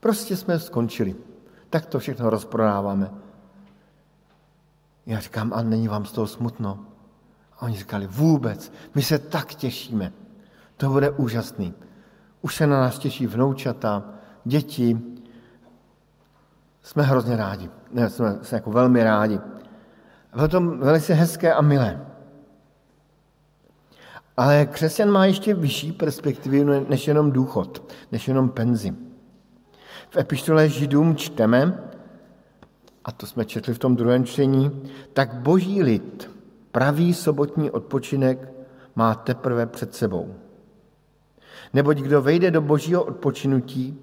Prostě 0.00 0.36
jsme 0.36 0.58
skončili 0.58 1.16
tak 1.70 1.86
to 1.86 1.98
všechno 1.98 2.30
rozprodáváme. 2.30 3.10
Já 5.06 5.20
říkám, 5.20 5.52
a 5.54 5.62
není 5.62 5.88
vám 5.88 6.04
z 6.04 6.12
toho 6.12 6.26
smutno? 6.26 6.78
A 7.56 7.62
oni 7.62 7.76
říkali, 7.76 8.06
vůbec, 8.06 8.72
my 8.94 9.02
se 9.02 9.18
tak 9.18 9.54
těšíme. 9.54 10.12
To 10.76 10.88
bude 10.88 11.10
úžasný. 11.10 11.74
Už 12.42 12.56
se 12.56 12.66
na 12.66 12.80
nás 12.80 12.98
těší 12.98 13.26
vnoučata, 13.26 14.02
děti. 14.44 15.00
Jsme 16.82 17.02
hrozně 17.02 17.36
rádi. 17.36 17.70
Ne, 17.92 18.10
jsme, 18.10 18.38
jsme 18.42 18.56
jako 18.56 18.70
velmi 18.70 19.04
rádi. 19.04 19.40
Bylo 20.34 20.48
to 20.48 20.60
velice 20.60 21.14
hezké 21.14 21.54
a 21.54 21.60
milé. 21.60 22.06
Ale 24.36 24.66
křesťan 24.66 25.10
má 25.10 25.26
ještě 25.26 25.54
vyšší 25.54 25.92
perspektivu 25.92 26.64
než 26.88 27.08
jenom 27.08 27.32
důchod, 27.32 27.92
než 28.12 28.28
jenom 28.28 28.48
penzi. 28.48 28.94
V 30.10 30.16
epištole 30.16 30.68
Židům 30.68 31.16
čteme, 31.16 31.90
a 33.04 33.12
to 33.12 33.26
jsme 33.26 33.44
četli 33.44 33.74
v 33.74 33.78
tom 33.78 33.96
druhém 33.96 34.24
čtení, 34.24 34.82
tak 35.12 35.34
boží 35.34 35.82
lid 35.82 36.30
pravý 36.72 37.14
sobotní 37.14 37.70
odpočinek 37.70 38.52
má 38.94 39.14
teprve 39.14 39.66
před 39.66 39.94
sebou. 39.94 40.34
Neboť 41.72 41.98
kdo 41.98 42.22
vejde 42.22 42.50
do 42.50 42.60
božího 42.60 43.04
odpočinutí, 43.04 43.98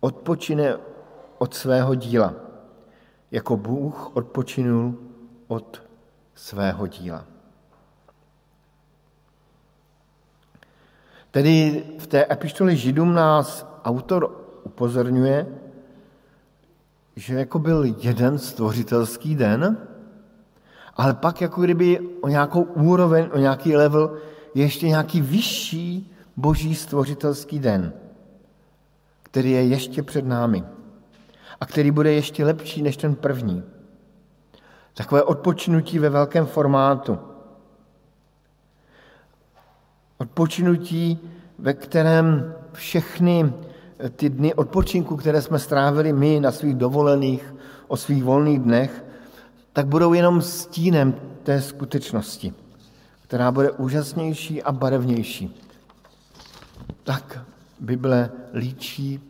odpočine 0.00 0.76
od 1.38 1.54
svého 1.54 1.94
díla, 1.94 2.34
jako 3.30 3.56
Bůh 3.56 4.16
odpočinul 4.16 5.09
od 5.50 5.82
svého 6.34 6.86
díla. 6.86 7.24
Tedy 11.30 11.84
v 11.98 12.06
té 12.06 12.26
epištole 12.32 12.76
Židům 12.76 13.14
nás 13.14 13.66
autor 13.84 14.46
upozorňuje, 14.62 15.46
že 17.16 17.34
jako 17.34 17.58
byl 17.58 17.84
jeden 17.84 18.38
stvořitelský 18.38 19.34
den, 19.34 19.76
ale 20.96 21.14
pak 21.14 21.40
jako 21.40 21.62
kdyby 21.62 22.00
o 22.20 22.28
nějakou 22.28 22.62
úroveň, 22.62 23.28
o 23.32 23.38
nějaký 23.38 23.76
level 23.76 24.16
je 24.54 24.62
ještě 24.62 24.88
nějaký 24.88 25.20
vyšší 25.20 26.14
boží 26.36 26.74
stvořitelský 26.74 27.58
den, 27.58 27.92
který 29.22 29.50
je 29.50 29.66
ještě 29.66 30.02
před 30.02 30.24
námi 30.24 30.64
a 31.60 31.66
který 31.66 31.90
bude 31.90 32.12
ještě 32.12 32.44
lepší 32.44 32.82
než 32.82 32.96
ten 32.96 33.14
první. 33.14 33.79
Takové 34.94 35.22
odpočinutí 35.22 35.98
ve 35.98 36.10
velkém 36.10 36.46
formátu. 36.46 37.18
Odpočinutí, 40.18 41.18
ve 41.58 41.74
kterém 41.74 42.54
všechny 42.72 43.52
ty 44.16 44.30
dny 44.30 44.54
odpočinku, 44.54 45.16
které 45.16 45.42
jsme 45.42 45.58
strávili 45.58 46.12
my 46.12 46.40
na 46.40 46.52
svých 46.52 46.74
dovolených, 46.74 47.54
o 47.88 47.96
svých 47.96 48.24
volných 48.24 48.58
dnech, 48.58 49.04
tak 49.72 49.86
budou 49.86 50.12
jenom 50.12 50.42
stínem 50.42 51.14
té 51.42 51.62
skutečnosti, 51.62 52.54
která 53.22 53.52
bude 53.52 53.70
úžasnější 53.70 54.62
a 54.62 54.72
barevnější. 54.72 55.56
Tak 57.02 57.38
Bible 57.80 58.30
líčí 58.54 59.20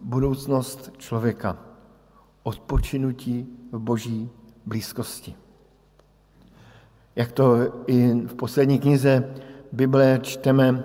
budoucnost 0.00 0.90
člověka, 0.98 1.56
odpočinutí 2.42 3.46
v 3.72 3.78
boží 3.78 4.30
blízkosti. 4.68 5.34
Jak 7.16 7.32
to 7.32 7.56
i 7.86 8.14
v 8.26 8.34
poslední 8.34 8.78
knize 8.78 9.34
Bible 9.72 10.18
čteme, 10.22 10.84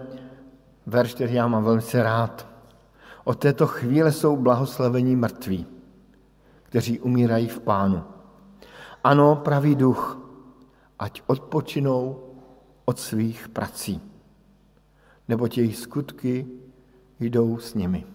verš, 0.86 1.14
který 1.14 1.34
já 1.34 1.48
mám 1.48 1.64
velmi 1.64 1.82
rád. 1.94 2.48
Od 3.24 3.40
této 3.40 3.68
chvíle 3.68 4.12
jsou 4.12 4.38
blahoslavení 4.38 5.16
mrtví, 5.16 5.66
kteří 6.64 7.00
umírají 7.00 7.48
v 7.48 7.60
pánu. 7.60 8.04
Ano, 9.04 9.36
pravý 9.36 9.76
duch, 9.76 10.18
ať 11.00 11.22
odpočinou 11.28 12.24
od 12.86 13.00
svých 13.00 13.50
prací, 13.50 14.02
nebo 15.28 15.48
jejich 15.56 15.78
skutky 15.78 16.48
jdou 17.20 17.58
s 17.58 17.74
nimi. 17.74 18.06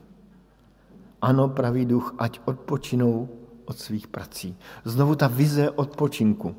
Ano, 1.22 1.48
pravý 1.48 1.84
duch, 1.84 2.14
ať 2.18 2.40
odpočinou 2.44 3.28
od 3.68 3.78
svých 3.78 4.06
prací. 4.06 4.56
Znovu 4.84 5.14
ta 5.14 5.26
vize 5.26 5.70
odpočinku. 5.70 6.56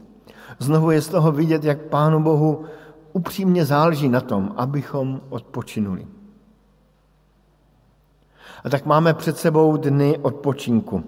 Znovu 0.59 0.91
je 0.91 1.01
z 1.01 1.07
toho 1.07 1.31
vidět, 1.31 1.63
jak 1.63 1.81
Pánu 1.81 2.23
Bohu 2.23 2.65
upřímně 3.13 3.65
záleží 3.65 4.09
na 4.09 4.21
tom, 4.21 4.53
abychom 4.57 5.21
odpočinuli. 5.29 6.07
A 8.63 8.69
tak 8.69 8.85
máme 8.85 9.13
před 9.13 9.37
sebou 9.37 9.77
dny 9.77 10.17
odpočinku. 10.17 11.03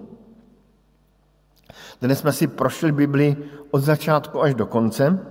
Dnes 2.00 2.18
jsme 2.18 2.32
si 2.32 2.46
prošli 2.46 2.92
Bibli 2.92 3.36
od 3.70 3.80
začátku 3.80 4.42
až 4.42 4.54
do 4.54 4.66
konce 4.66 5.26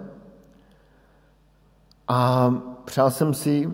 a 2.07 2.51
přál 2.85 3.11
jsem 3.11 3.33
si, 3.33 3.71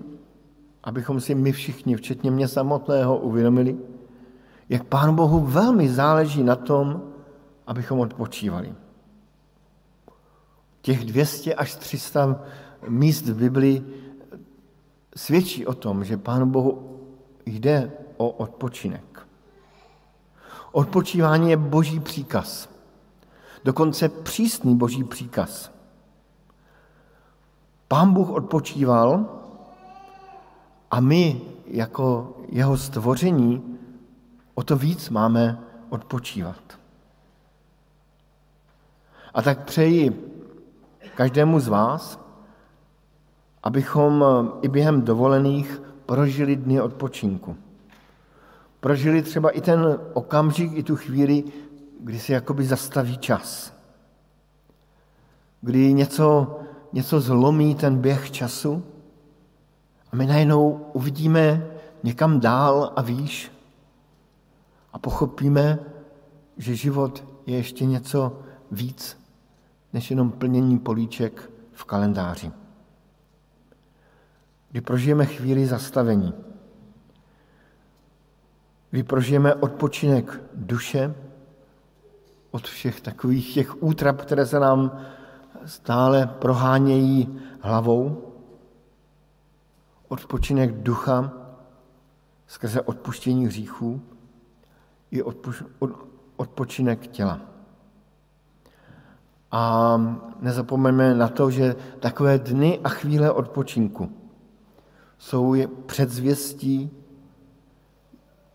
abychom 0.84 1.22
si 1.22 1.36
my 1.36 1.52
všichni, 1.52 1.96
včetně 1.96 2.32
mě 2.32 2.48
samotného, 2.48 3.18
uvědomili, 3.18 3.78
jak 4.70 4.84
Pánu 4.84 5.14
Bohu 5.14 5.40
velmi 5.40 5.90
záleží 5.90 6.44
na 6.44 6.56
tom, 6.56 7.02
abychom 7.68 8.00
odpočívali. 8.00 8.76
Těch 10.82 11.06
200 11.06 11.56
až 11.56 11.76
300 11.76 12.42
míst 12.88 13.26
v 13.26 13.38
Biblii 13.38 14.04
svědčí 15.16 15.66
o 15.66 15.74
tom, 15.74 16.04
že 16.04 16.18
Pánu 16.18 16.46
Bohu 16.46 17.00
jde 17.46 17.92
o 18.18 18.30
odpočinek. 18.30 19.28
Odpočívání 20.72 21.50
je 21.50 21.58
boží 21.58 22.00
příkaz. 22.00 22.70
Dokonce 23.64 24.10
přísný 24.10 24.76
boží 24.76 25.04
příkaz. 25.04 25.72
Pán 27.88 28.14
Bůh 28.14 28.30
odpočíval 28.30 29.26
a 30.92 31.00
my 31.00 31.42
jako 31.68 32.34
jeho 32.50 32.78
stvoření 32.78 33.77
o 34.58 34.64
to 34.64 34.76
víc 34.76 35.10
máme 35.10 35.60
odpočívat. 35.90 36.80
A 39.34 39.42
tak 39.42 39.66
přeji 39.66 40.34
každému 41.16 41.60
z 41.60 41.68
vás, 41.68 42.20
abychom 43.64 44.26
i 44.62 44.68
během 44.68 45.02
dovolených 45.02 45.82
prožili 46.06 46.56
dny 46.56 46.82
odpočinku. 46.82 47.56
Prožili 48.80 49.22
třeba 49.22 49.50
i 49.50 49.62
ten 49.62 50.00
okamžik, 50.14 50.72
i 50.74 50.84
tu 50.84 50.96
chvíli, 50.96 51.44
kdy 52.00 52.20
se 52.20 52.34
jakoby 52.34 52.66
zastaví 52.66 53.18
čas. 53.18 53.74
Kdy 55.62 55.94
něco, 55.94 56.60
něco 56.94 57.22
zlomí 57.22 57.76
ten 57.76 57.98
běh 57.98 58.32
času 58.32 58.84
a 60.12 60.16
my 60.16 60.26
najednou 60.26 60.90
uvidíme 60.94 61.68
někam 62.04 62.40
dál 62.40 62.94
a 62.96 63.02
výš 63.02 63.57
a 64.98 65.00
pochopíme, 65.00 65.80
že 66.58 66.76
život 66.76 67.26
je 67.46 67.58
ještě 67.58 67.86
něco 67.86 68.40
víc 68.72 69.18
než 69.94 70.10
jenom 70.10 70.32
plnění 70.32 70.80
políček 70.80 71.52
v 71.72 71.84
kalendáři. 71.84 72.52
Kdy 74.70 74.82
prožijeme 74.82 75.26
chvíli 75.26 75.66
zastavení, 75.66 76.34
kdy 78.90 79.04
prožijeme 79.04 79.56
odpočinek 79.56 80.42
duše 80.54 81.16
od 82.52 82.68
všech 82.68 83.02
takových 83.02 83.54
těch 83.54 83.84
útrap, 83.84 84.22
které 84.22 84.46
se 84.46 84.60
nám 84.60 85.06
stále 85.66 86.28
prohánějí 86.28 87.40
hlavou, 87.62 88.34
odpočinek 90.08 90.82
ducha 90.82 91.34
skrze 92.48 92.82
odpuštění 92.82 93.46
hříchů 93.46 94.02
i 95.12 95.24
odpočinek 96.38 97.08
těla. 97.08 97.40
A 99.52 99.98
nezapomeňme 100.40 101.16
na 101.16 101.28
to, 101.28 101.52
že 101.52 101.76
takové 102.00 102.40
dny 102.40 102.80
a 102.84 102.90
chvíle 102.90 103.32
odpočinku 103.32 104.12
jsou 105.18 105.56
předzvěstí 105.86 106.92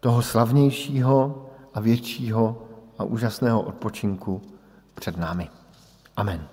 toho 0.00 0.22
slavnějšího 0.22 1.46
a 1.74 1.80
většího 1.80 2.68
a 2.98 3.04
úžasného 3.04 3.62
odpočinku 3.62 4.42
před 4.94 5.16
námi. 5.16 5.48
Amen. 6.16 6.51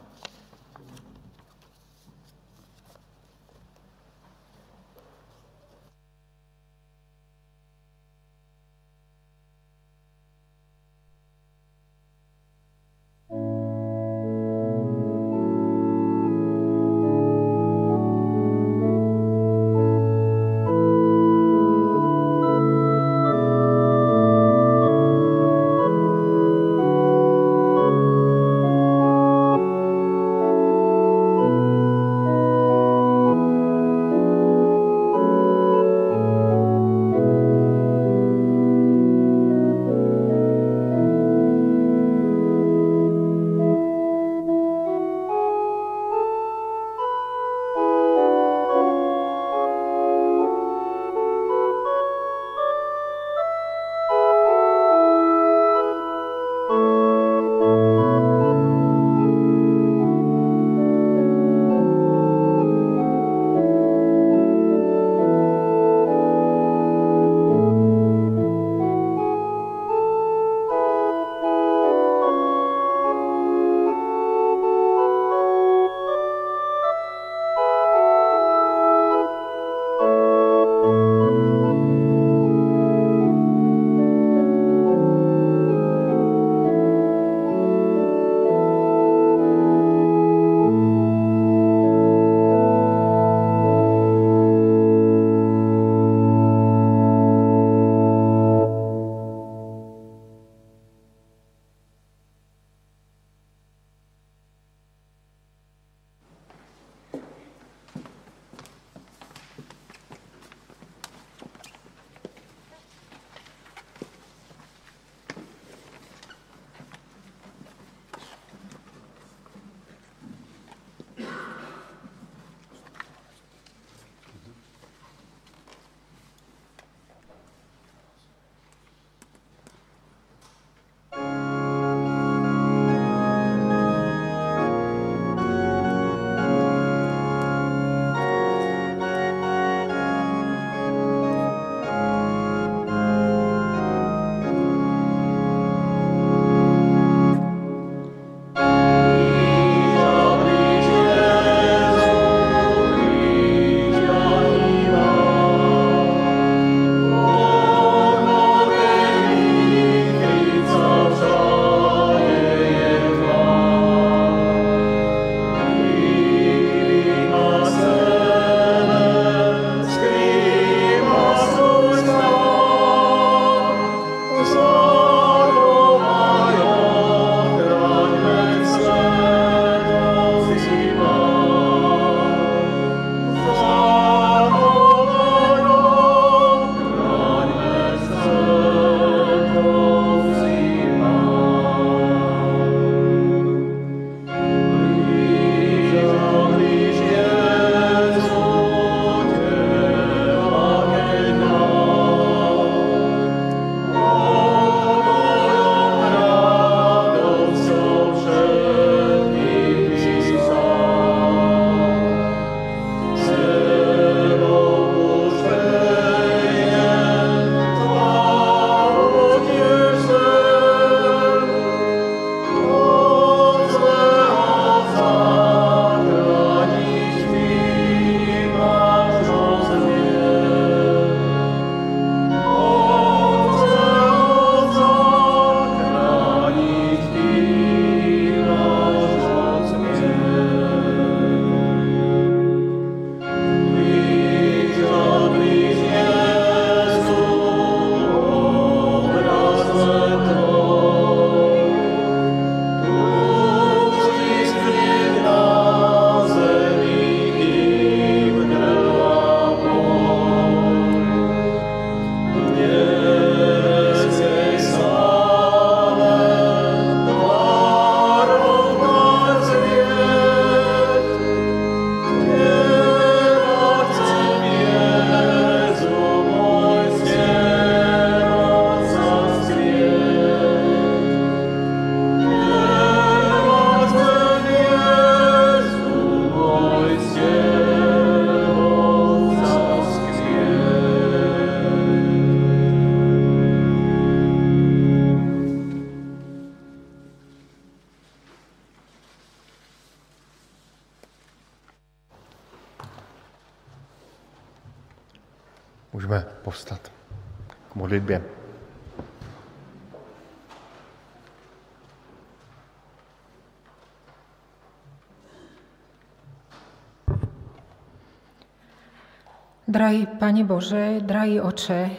Drahý 319.90 320.06
Pane 320.22 320.46
Bože, 320.46 321.02
drahý 321.02 321.42
Oče, 321.42 321.90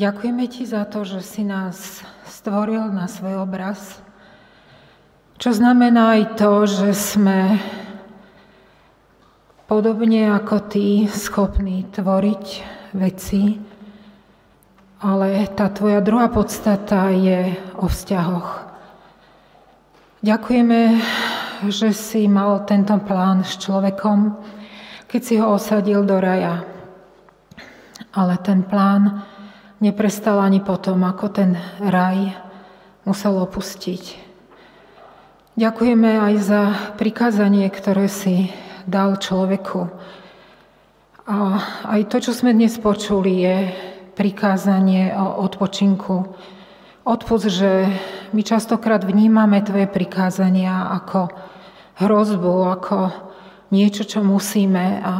ďakujeme 0.00 0.48
Ti 0.48 0.64
za 0.64 0.88
to, 0.88 1.04
že 1.04 1.20
si 1.20 1.44
nás 1.44 2.00
stvoril 2.24 2.88
na 2.88 3.04
svoj 3.04 3.44
obraz, 3.44 4.00
čo 5.36 5.52
znamená 5.52 6.16
aj 6.16 6.40
to, 6.40 6.64
že 6.64 6.96
sme 6.96 7.60
podobne 9.68 10.32
ako 10.32 10.72
Ty 10.72 11.04
schopní 11.12 11.84
tvoriť 11.92 12.44
veci, 12.96 13.60
ale 15.04 15.52
tá 15.52 15.68
Tvoja 15.68 16.00
druhá 16.00 16.32
podstata 16.32 17.12
je 17.12 17.60
o 17.76 17.92
vzťahoch. 17.92 18.72
Ďakujeme, 20.24 20.80
že 21.68 21.92
si 21.92 22.24
mal 22.24 22.64
tento 22.64 22.96
plán 23.04 23.44
s 23.44 23.60
človekom, 23.60 24.48
keď 25.10 25.20
si 25.20 25.34
ho 25.42 25.58
osadil 25.58 26.08
do 26.08 26.16
raja. 26.22 26.69
Ale 28.10 28.34
ten 28.42 28.66
plán 28.66 29.22
neprestal 29.78 30.42
ani 30.42 30.58
potom, 30.58 31.06
ako 31.06 31.30
ten 31.30 31.54
raj 31.78 32.34
musel 33.06 33.38
opustiť. 33.38 34.30
Ďakujeme 35.54 36.10
aj 36.18 36.34
za 36.42 36.62
prikázanie, 36.94 37.66
ktoré 37.70 38.06
si 38.06 38.50
dal 38.86 39.18
človeku. 39.18 39.90
A 41.30 41.36
aj 41.86 42.10
to, 42.10 42.16
čo 42.18 42.32
sme 42.34 42.50
dnes 42.50 42.74
počuli, 42.82 43.46
je 43.46 43.56
prikázanie 44.18 45.14
o 45.14 45.46
odpočinku. 45.46 46.34
Odpust, 47.06 47.48
že 47.48 47.88
my 48.34 48.42
častokrát 48.42 49.06
vnímame 49.06 49.62
Tvoje 49.62 49.86
prikázania 49.86 50.90
ako 50.92 51.30
hrozbu, 52.02 52.54
ako 52.74 52.98
niečo, 53.70 54.02
čo 54.04 54.20
musíme 54.20 55.00
a 55.00 55.14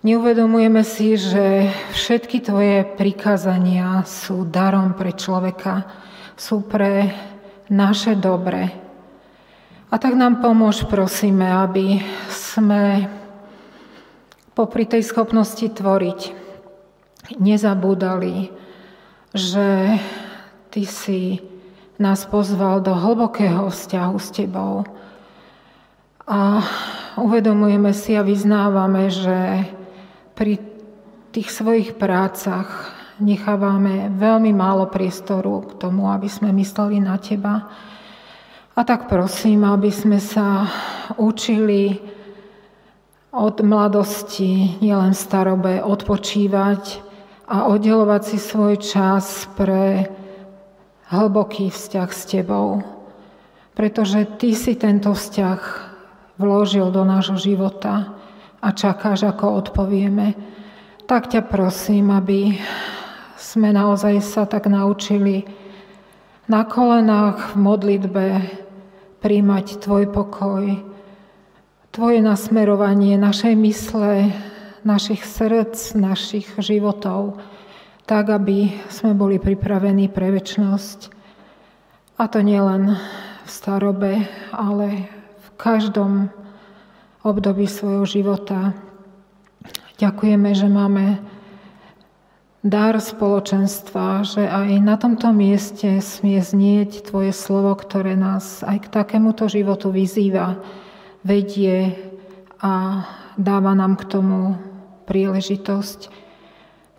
Neuvedomujeme 0.00 0.80
si, 0.80 1.12
že 1.20 1.68
všetky 1.92 2.40
tvoje 2.40 2.88
prikázania 2.96 4.00
sú 4.08 4.48
darom 4.48 4.96
pre 4.96 5.12
človeka, 5.12 5.84
sú 6.40 6.64
pre 6.64 7.12
naše 7.68 8.16
dobre. 8.16 8.72
A 9.92 10.00
tak 10.00 10.16
nám 10.16 10.40
pomôž, 10.40 10.88
prosíme, 10.88 11.44
aby 11.44 12.00
sme 12.32 13.12
popri 14.56 14.88
tej 14.88 15.04
schopnosti 15.04 15.68
tvoriť 15.68 16.32
nezabúdali, 17.36 18.48
že 19.36 20.00
Ty 20.72 20.82
si 20.88 21.44
nás 22.00 22.24
pozval 22.24 22.80
do 22.80 22.96
hlbokého 22.96 23.68
vzťahu 23.68 24.16
s 24.16 24.28
Tebou. 24.32 24.80
A 26.24 26.64
uvedomujeme 27.20 27.92
si 27.92 28.16
a 28.16 28.24
vyznávame, 28.24 29.12
že 29.12 29.68
pri 30.40 30.56
tých 31.36 31.52
svojich 31.52 32.00
prácach 32.00 32.96
nechávame 33.20 34.08
veľmi 34.16 34.56
málo 34.56 34.88
priestoru 34.88 35.68
k 35.68 35.76
tomu, 35.76 36.08
aby 36.08 36.32
sme 36.32 36.48
mysleli 36.56 36.96
na 36.96 37.20
teba. 37.20 37.68
A 38.72 38.80
tak 38.80 39.04
prosím, 39.04 39.68
aby 39.68 39.92
sme 39.92 40.16
sa 40.16 40.64
učili 41.20 42.00
od 43.36 43.60
mladosti, 43.60 44.80
nielen 44.80 45.12
v 45.12 45.20
starobe, 45.20 45.72
odpočívať 45.84 47.04
a 47.44 47.68
oddelovať 47.68 48.22
si 48.24 48.38
svoj 48.40 48.80
čas 48.80 49.44
pre 49.60 50.08
hlboký 51.12 51.68
vzťah 51.68 52.08
s 52.08 52.22
tebou. 52.24 52.80
Pretože 53.76 54.24
ty 54.40 54.56
si 54.56 54.72
tento 54.72 55.12
vzťah 55.12 55.60
vložil 56.40 56.88
do 56.88 57.04
nášho 57.04 57.36
života 57.36 58.19
a 58.60 58.68
čakáš, 58.76 59.24
ako 59.24 59.56
odpovieme, 59.64 60.36
tak 61.08 61.32
ťa 61.32 61.48
prosím, 61.48 62.12
aby 62.12 62.60
sme 63.40 63.72
naozaj 63.72 64.20
sa 64.20 64.44
tak 64.44 64.68
naučili 64.68 65.48
na 66.46 66.68
kolenách 66.68 67.52
v 67.52 67.54
modlitbe 67.56 68.26
príjmať 69.24 69.80
Tvoj 69.80 70.04
pokoj, 70.12 70.64
Tvoje 71.90 72.22
nasmerovanie 72.22 73.18
našej 73.18 73.58
mysle, 73.66 74.30
našich 74.86 75.26
srdc, 75.26 75.74
našich 75.98 76.46
životov, 76.62 77.42
tak, 78.06 78.30
aby 78.30 78.70
sme 78.86 79.18
boli 79.18 79.42
pripravení 79.42 80.06
pre 80.06 80.30
väčnosť. 80.30 81.10
A 82.14 82.30
to 82.30 82.46
nielen 82.46 82.94
v 83.42 83.48
starobe, 83.50 84.12
ale 84.54 85.10
v 85.34 85.48
každom 85.58 86.30
období 87.20 87.68
svojho 87.68 88.04
života. 88.08 88.72
Ďakujeme, 90.00 90.50
že 90.56 90.68
máme 90.68 91.20
dar 92.60 92.96
spoločenstva, 93.00 94.24
že 94.24 94.44
aj 94.44 94.68
na 94.80 94.96
tomto 95.00 95.32
mieste 95.32 96.00
smie 96.00 96.40
znieť 96.40 97.08
Tvoje 97.08 97.32
slovo, 97.32 97.72
ktoré 97.76 98.16
nás 98.16 98.64
aj 98.64 98.88
k 98.88 98.92
takémuto 98.92 99.48
životu 99.48 99.92
vyzýva, 99.92 100.60
vedie 101.24 101.96
a 102.60 103.04
dáva 103.36 103.72
nám 103.72 103.96
k 104.00 104.08
tomu 104.08 104.56
príležitosť. 105.08 106.12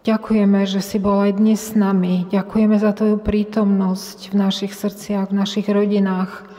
Ďakujeme, 0.01 0.65
že 0.65 0.82
si 0.82 0.97
bol 0.97 1.30
aj 1.30 1.38
dnes 1.38 1.61
s 1.61 1.78
nami. 1.78 2.26
Ďakujeme 2.34 2.78
za 2.82 2.89
Tvoju 2.97 3.22
prítomnosť 3.22 4.34
v 4.34 4.36
našich 4.38 4.74
srdciach, 4.74 5.30
v 5.30 5.38
našich 5.45 5.69
rodinách. 5.69 6.51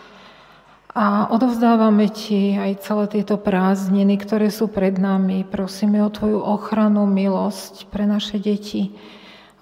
A 0.92 1.32
odovzdávame 1.32 2.12
Ti 2.12 2.60
aj 2.60 2.84
celé 2.84 3.08
tieto 3.08 3.40
prázdniny, 3.40 4.20
ktoré 4.20 4.52
sú 4.52 4.68
pred 4.68 5.00
nami. 5.00 5.40
Prosíme 5.40 6.04
o 6.04 6.12
Tvoju 6.12 6.36
ochranu, 6.36 7.08
milosť 7.08 7.88
pre 7.88 8.04
naše 8.04 8.36
deti, 8.36 8.92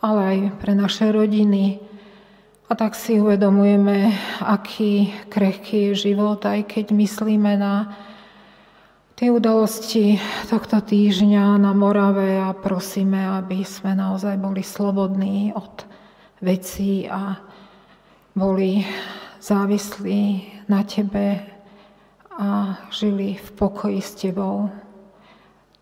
ale 0.03 0.21
aj 0.27 0.39
pre 0.59 0.75
naše 0.75 1.07
rodiny. 1.15 1.79
A 2.67 2.75
tak 2.75 2.99
si 2.99 3.23
uvedomujeme, 3.23 4.11
aký 4.43 5.15
krehký 5.31 5.95
je 5.95 6.11
život, 6.11 6.43
aj 6.43 6.67
keď 6.67 6.99
myslíme 6.99 7.55
na 7.55 7.95
tie 9.15 9.31
udalosti 9.31 10.19
tohto 10.51 10.83
týždňa 10.83 11.63
na 11.63 11.71
Morave 11.79 12.43
a 12.43 12.51
prosíme, 12.59 13.39
aby 13.39 13.63
sme 13.63 13.95
naozaj 13.95 14.35
boli 14.35 14.67
slobodní 14.67 15.55
od 15.55 15.87
vecí 16.43 17.07
a 17.07 17.39
boli 18.35 18.83
závislí 19.39 20.50
na 20.71 20.87
Tebe 20.87 21.43
a 22.39 22.79
žili 22.95 23.35
v 23.35 23.51
pokoji 23.53 24.03
s 24.03 24.15
Tebou. 24.15 24.71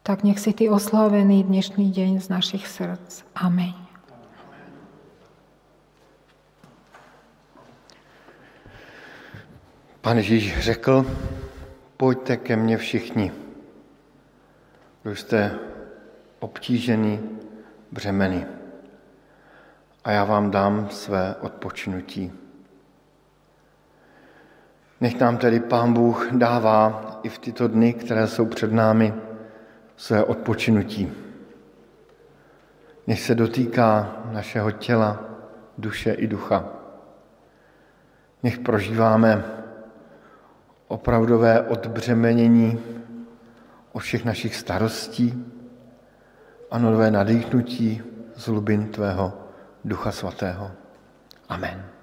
Tak 0.03 0.25
nech 0.25 0.41
si 0.41 0.57
Ty 0.57 0.73
oslavený 0.73 1.45
dnešný 1.45 1.93
deň 1.93 2.25
z 2.25 2.29
našich 2.33 2.65
srdc. 2.65 3.25
Amen. 3.37 3.77
Pan 10.01 10.17
Ježíš 10.17 10.59
řekl, 10.59 11.05
pojďte 11.97 12.37
ke 12.37 12.57
mně 12.57 12.77
všichni, 12.77 13.33
kdo 15.03 15.17
jste 15.17 15.59
obtížený, 16.41 17.21
břemeny, 17.93 18.47
a 20.05 20.11
já 20.11 20.25
vám 20.25 20.51
dám 20.51 20.89
své 20.91 21.37
odpočinutí. 21.41 22.48
Nech 25.01 25.21
nám 25.21 25.39
tedy 25.39 25.61
Pán 25.61 25.93
Bůh 25.93 26.33
dává 26.33 27.21
i 27.23 27.29
v 27.29 27.39
tyto 27.39 27.69
dny, 27.69 27.93
které 27.93 28.27
jsou 28.27 28.47
před 28.47 28.73
námi, 28.73 29.15
své 29.97 30.25
odpočinutí. 30.25 31.13
Nech 33.07 33.21
se 33.21 33.35
dotýká 33.35 34.17
našeho 34.33 34.71
těla, 34.71 35.25
duše 35.79 36.13
i 36.13 36.27
ducha. 36.27 36.69
Nech 38.43 38.59
prožíváme 38.59 39.45
opravdové 40.89 41.63
odbřemenění 41.63 42.79
od 43.93 43.99
všech 43.99 44.25
našich 44.25 44.57
starostí 44.57 45.45
a 46.71 46.79
nové 46.79 47.11
nadýchnutí 47.11 48.03
z 48.37 48.49
hlubin 48.49 48.89
Tvého 48.89 49.33
Ducha 49.85 50.13
Svatého. 50.13 50.71
Amen. 51.49 51.98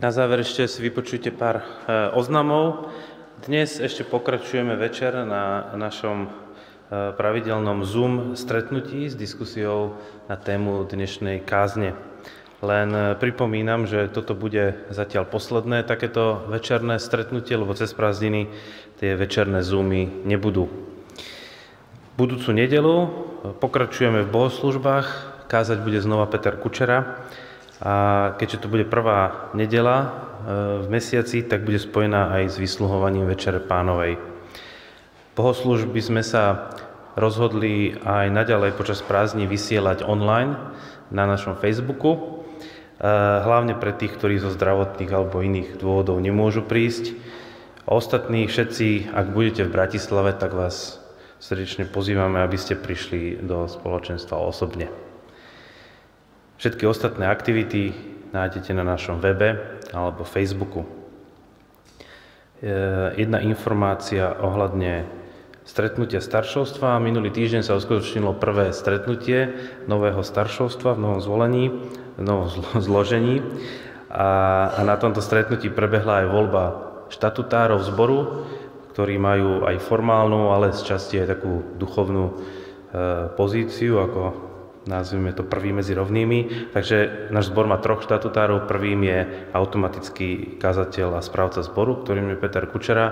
Na 0.00 0.08
záver 0.08 0.40
ešte 0.40 0.64
si 0.64 0.80
vypočujte 0.80 1.28
pár 1.28 1.60
oznamov. 2.16 2.88
Dnes 3.44 3.76
ešte 3.76 4.00
pokračujeme 4.08 4.72
večer 4.80 5.12
na 5.28 5.76
našom 5.76 6.32
pravidelnom 6.90 7.84
Zoom 7.84 8.32
stretnutí 8.32 9.12
s 9.12 9.14
diskusiou 9.14 10.00
na 10.24 10.40
tému 10.40 10.88
dnešnej 10.88 11.44
kázne. 11.44 11.92
Len 12.64 13.16
pripomínam, 13.20 13.84
že 13.84 14.08
toto 14.08 14.32
bude 14.32 14.88
zatiaľ 14.88 15.28
posledné 15.28 15.84
takéto 15.84 16.48
večerné 16.48 16.96
stretnutie, 16.96 17.60
lebo 17.60 17.76
cez 17.76 17.92
prázdniny 17.92 18.48
tie 19.04 19.20
večerné 19.20 19.60
zoomy 19.60 20.24
nebudú. 20.24 20.68
Budúcu 22.16 22.56
nedelu 22.56 22.96
pokračujeme 23.60 24.24
v 24.24 24.32
bohoslužbách, 24.32 25.08
kázať 25.48 25.84
bude 25.84 26.00
znova 26.00 26.24
Peter 26.24 26.56
Kučera 26.56 27.20
a 27.80 27.94
keďže 28.36 28.64
to 28.64 28.68
bude 28.68 28.92
prvá 28.92 29.50
nedela 29.56 30.28
v 30.80 30.86
mesiaci, 30.88 31.44
tak 31.44 31.64
bude 31.64 31.80
spojená 31.80 32.32
aj 32.36 32.52
s 32.52 32.56
vysluhovaním 32.60 33.28
Večere 33.28 33.60
pánovej. 33.60 34.20
Bohoslužby 35.36 36.00
sme 36.00 36.20
sa 36.20 36.72
rozhodli 37.16 37.96
aj 38.04 38.28
naďalej 38.28 38.76
počas 38.76 39.00
prázdní 39.00 39.48
vysielať 39.48 40.04
online 40.04 40.56
na 41.08 41.24
našom 41.24 41.56
Facebooku, 41.56 42.44
hlavne 43.44 43.76
pre 43.80 43.96
tých, 43.96 44.12
ktorí 44.16 44.36
zo 44.36 44.52
zdravotných 44.52 45.08
alebo 45.08 45.40
iných 45.40 45.80
dôvodov 45.80 46.20
nemôžu 46.20 46.64
prísť. 46.64 47.16
Ostatní 47.88 48.44
všetci, 48.44 49.08
ak 49.10 49.32
budete 49.32 49.64
v 49.64 49.72
Bratislave, 49.72 50.36
tak 50.36 50.52
vás 50.52 51.00
srdečne 51.40 51.88
pozývame, 51.88 52.44
aby 52.44 52.60
ste 52.60 52.76
prišli 52.76 53.40
do 53.40 53.64
spoločenstva 53.64 54.36
osobne. 54.36 55.09
Všetky 56.60 56.84
ostatné 56.84 57.24
aktivity 57.24 57.96
nájdete 58.36 58.76
na 58.76 58.84
našom 58.84 59.16
webe 59.16 59.80
alebo 59.96 60.28
Facebooku. 60.28 60.84
Jedna 63.16 63.40
informácia 63.40 64.36
ohľadne 64.36 65.08
stretnutia 65.64 66.20
staršovstva. 66.20 67.00
Minulý 67.00 67.32
týždeň 67.32 67.64
sa 67.64 67.80
uskutočnilo 67.80 68.36
prvé 68.36 68.76
stretnutie 68.76 69.56
nového 69.88 70.20
staršovstva 70.20 71.00
v 71.00 71.00
novom 71.00 71.20
zvolení, 71.24 71.72
v 72.20 72.22
novom 72.28 72.52
zložení. 72.84 73.40
A, 74.12 74.28
a 74.76 74.80
na 74.84 75.00
tomto 75.00 75.24
stretnutí 75.24 75.72
prebehla 75.72 76.28
aj 76.28 76.28
voľba 76.28 76.64
štatutárov 77.08 77.80
zboru, 77.88 78.44
ktorí 78.92 79.16
majú 79.16 79.64
aj 79.64 79.80
formálnu, 79.80 80.52
ale 80.52 80.76
z 80.76 80.92
časti 80.92 81.24
aj 81.24 81.40
takú 81.40 81.64
duchovnú 81.80 82.24
e, 82.28 82.32
pozíciu, 83.32 83.96
ako 84.04 84.49
nazvime 84.88 85.36
to 85.36 85.44
prvý 85.44 85.76
medzi 85.76 85.92
rovnými. 85.92 86.72
Takže 86.72 87.28
náš 87.34 87.52
zbor 87.52 87.68
má 87.68 87.76
troch 87.80 88.04
štatutárov. 88.04 88.64
Prvým 88.64 89.04
je 89.04 89.18
automatický 89.52 90.56
kazateľ 90.56 91.20
a 91.20 91.24
správca 91.24 91.60
zboru, 91.60 92.00
ktorým 92.00 92.32
je 92.32 92.40
Peter 92.40 92.64
Kučera 92.64 93.06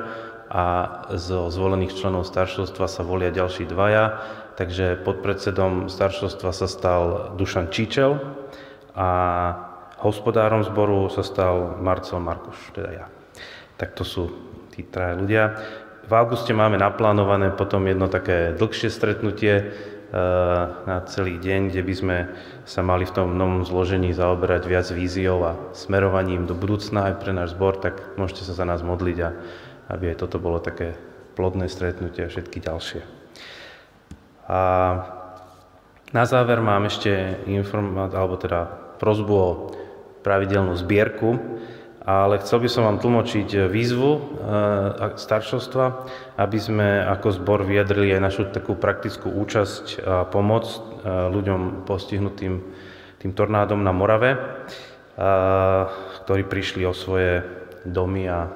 a 0.48 0.64
zo 1.12 1.52
zvolených 1.52 1.92
členov 1.92 2.24
staršovstva 2.24 2.88
sa 2.88 3.02
volia 3.04 3.28
ďalší 3.28 3.68
dvaja. 3.68 4.20
Takže 4.56 5.04
podpredsedom 5.04 5.92
staršovstva 5.92 6.50
sa 6.50 6.66
stal 6.66 7.36
Dušan 7.38 7.70
Číčel 7.70 8.18
a 8.96 9.08
hospodárom 10.02 10.66
zboru 10.66 11.06
sa 11.12 11.22
stal 11.22 11.78
Marcel 11.78 12.18
Markuš, 12.18 12.74
teda 12.74 12.90
ja. 12.90 13.06
Tak 13.78 13.94
to 13.94 14.02
sú 14.02 14.22
tí 14.74 14.82
traja 14.82 15.14
ľudia. 15.14 15.44
V 16.08 16.12
auguste 16.16 16.56
máme 16.56 16.80
naplánované 16.80 17.52
potom 17.52 17.84
jedno 17.84 18.08
také 18.08 18.56
dlhšie 18.56 18.88
stretnutie, 18.88 19.70
na 20.88 21.04
celý 21.04 21.36
deň, 21.36 21.68
kde 21.68 21.82
by 21.84 21.94
sme 21.94 22.16
sa 22.64 22.80
mali 22.80 23.04
v 23.04 23.12
tom 23.12 23.36
novom 23.36 23.60
zložení 23.68 24.16
zaoberať 24.16 24.64
viac 24.64 24.88
víziou 24.88 25.44
a 25.44 25.52
smerovaním 25.76 26.48
do 26.48 26.56
budúcna 26.56 27.12
aj 27.12 27.14
pre 27.20 27.36
náš 27.36 27.52
zbor, 27.52 27.76
tak 27.76 28.16
môžete 28.16 28.48
sa 28.48 28.56
za 28.56 28.64
nás 28.64 28.80
modliť 28.80 29.18
a 29.20 29.30
aby 29.92 30.12
aj 30.12 30.20
toto 30.24 30.40
bolo 30.40 30.64
také 30.64 30.96
plodné 31.36 31.68
stretnutie 31.68 32.24
a 32.24 32.32
všetky 32.32 32.58
ďalšie. 32.64 33.00
A 34.48 34.60
na 36.08 36.24
záver 36.24 36.64
mám 36.64 36.88
ešte 36.88 37.44
informáciu, 37.44 38.16
alebo 38.16 38.40
teda 38.40 38.64
prozbu 38.96 39.34
o 39.36 39.50
pravidelnú 40.24 40.72
zbierku 40.72 41.36
ale 42.08 42.40
chcel 42.40 42.64
by 42.64 42.68
som 42.72 42.88
vám 42.88 43.04
tlmočiť 43.04 43.68
výzvu 43.68 44.40
staršovstva, 45.12 45.86
aby 46.40 46.56
sme 46.56 47.04
ako 47.04 47.36
zbor 47.36 47.68
vyjadrili 47.68 48.16
aj 48.16 48.24
našu 48.24 48.42
takú 48.48 48.80
praktickú 48.80 49.28
účasť 49.28 49.84
a 50.00 50.24
pomoc 50.24 50.64
ľuďom 51.04 51.84
postihnutým 51.84 52.64
tým 53.20 53.32
tornádom 53.36 53.84
na 53.84 53.92
Morave, 53.92 54.40
ktorí 56.24 56.48
prišli 56.48 56.88
o 56.88 56.96
svoje 56.96 57.44
domy 57.84 58.24
a 58.24 58.48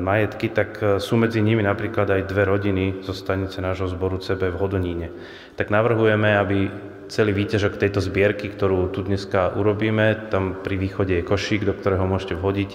majetky, 0.00 0.50
tak 0.56 0.98
sú 0.98 1.20
medzi 1.20 1.44
nimi 1.44 1.60
napríklad 1.60 2.08
aj 2.10 2.32
dve 2.32 2.48
rodiny 2.48 3.04
zo 3.04 3.12
stanice 3.12 3.60
nášho 3.60 3.92
zboru 3.92 4.18
CB 4.18 4.56
v 4.56 4.58
Hodoníne. 4.58 5.08
Tak 5.54 5.68
navrhujeme, 5.68 6.32
aby 6.32 6.72
celý 7.06 7.32
výťažok 7.32 7.78
tejto 7.78 8.02
zbierky, 8.02 8.50
ktorú 8.50 8.90
tu 8.90 9.02
dneska 9.06 9.54
urobíme. 9.54 10.30
Tam 10.30 10.58
pri 10.60 10.74
východe 10.78 11.18
je 11.18 11.26
košík, 11.26 11.62
do 11.62 11.74
ktorého 11.74 12.06
môžete 12.06 12.34
vhodiť 12.34 12.70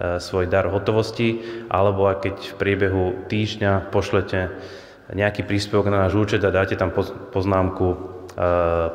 svoj 0.00 0.48
dar 0.48 0.64
hotovosti, 0.68 1.44
alebo 1.68 2.08
aj 2.08 2.24
keď 2.24 2.36
v 2.40 2.54
priebehu 2.56 3.04
týždňa 3.28 3.92
pošlete 3.92 4.48
nejaký 5.12 5.44
príspevok 5.44 5.92
na 5.92 6.08
náš 6.08 6.16
účet 6.16 6.40
a 6.40 6.54
dáte 6.54 6.78
tam 6.78 6.94
poznámku 7.34 7.86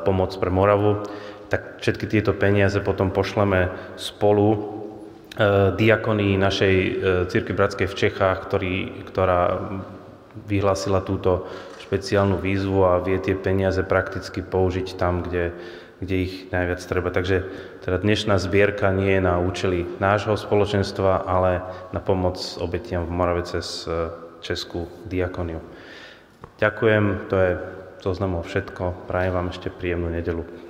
pomoc 0.02 0.34
pre 0.34 0.50
Moravu, 0.50 1.06
tak 1.46 1.78
všetky 1.78 2.10
tieto 2.10 2.34
peniaze 2.34 2.82
potom 2.82 3.14
pošleme 3.14 3.70
spolu 3.94 4.74
diakonii 5.76 6.34
našej 6.40 6.74
círky 7.30 7.52
Bratskej 7.54 7.86
v 7.86 7.98
Čechách, 8.02 8.48
ktorý, 8.48 9.06
ktorá 9.06 9.70
vyhlásila 10.48 11.04
túto 11.06 11.46
špeciálnu 11.86 12.42
výzvu 12.42 12.82
a 12.82 12.98
vie 12.98 13.16
tie 13.22 13.38
peniaze 13.38 13.80
prakticky 13.86 14.42
použiť 14.42 14.98
tam, 14.98 15.22
kde, 15.22 15.54
kde 16.02 16.14
ich 16.26 16.34
najviac 16.50 16.82
treba. 16.82 17.14
Takže 17.14 17.46
teda 17.86 18.02
dnešná 18.02 18.36
zbierka 18.42 18.90
nie 18.90 19.16
je 19.16 19.22
na 19.22 19.38
účely 19.38 19.86
nášho 20.02 20.34
spoločenstva, 20.34 21.22
ale 21.22 21.62
na 21.94 22.02
pomoc 22.02 22.38
obetiam 22.58 23.06
v 23.06 23.14
Morave 23.14 23.46
cez 23.46 23.86
Českú 24.44 24.86
diakoniu. 25.08 25.58
Ďakujem, 26.60 27.04
to 27.26 27.36
je 27.36 27.50
zoznamov 28.04 28.46
všetko. 28.46 29.08
Prajem 29.10 29.32
vám 29.34 29.48
ešte 29.50 29.72
príjemnú 29.72 30.12
nedelu. 30.12 30.65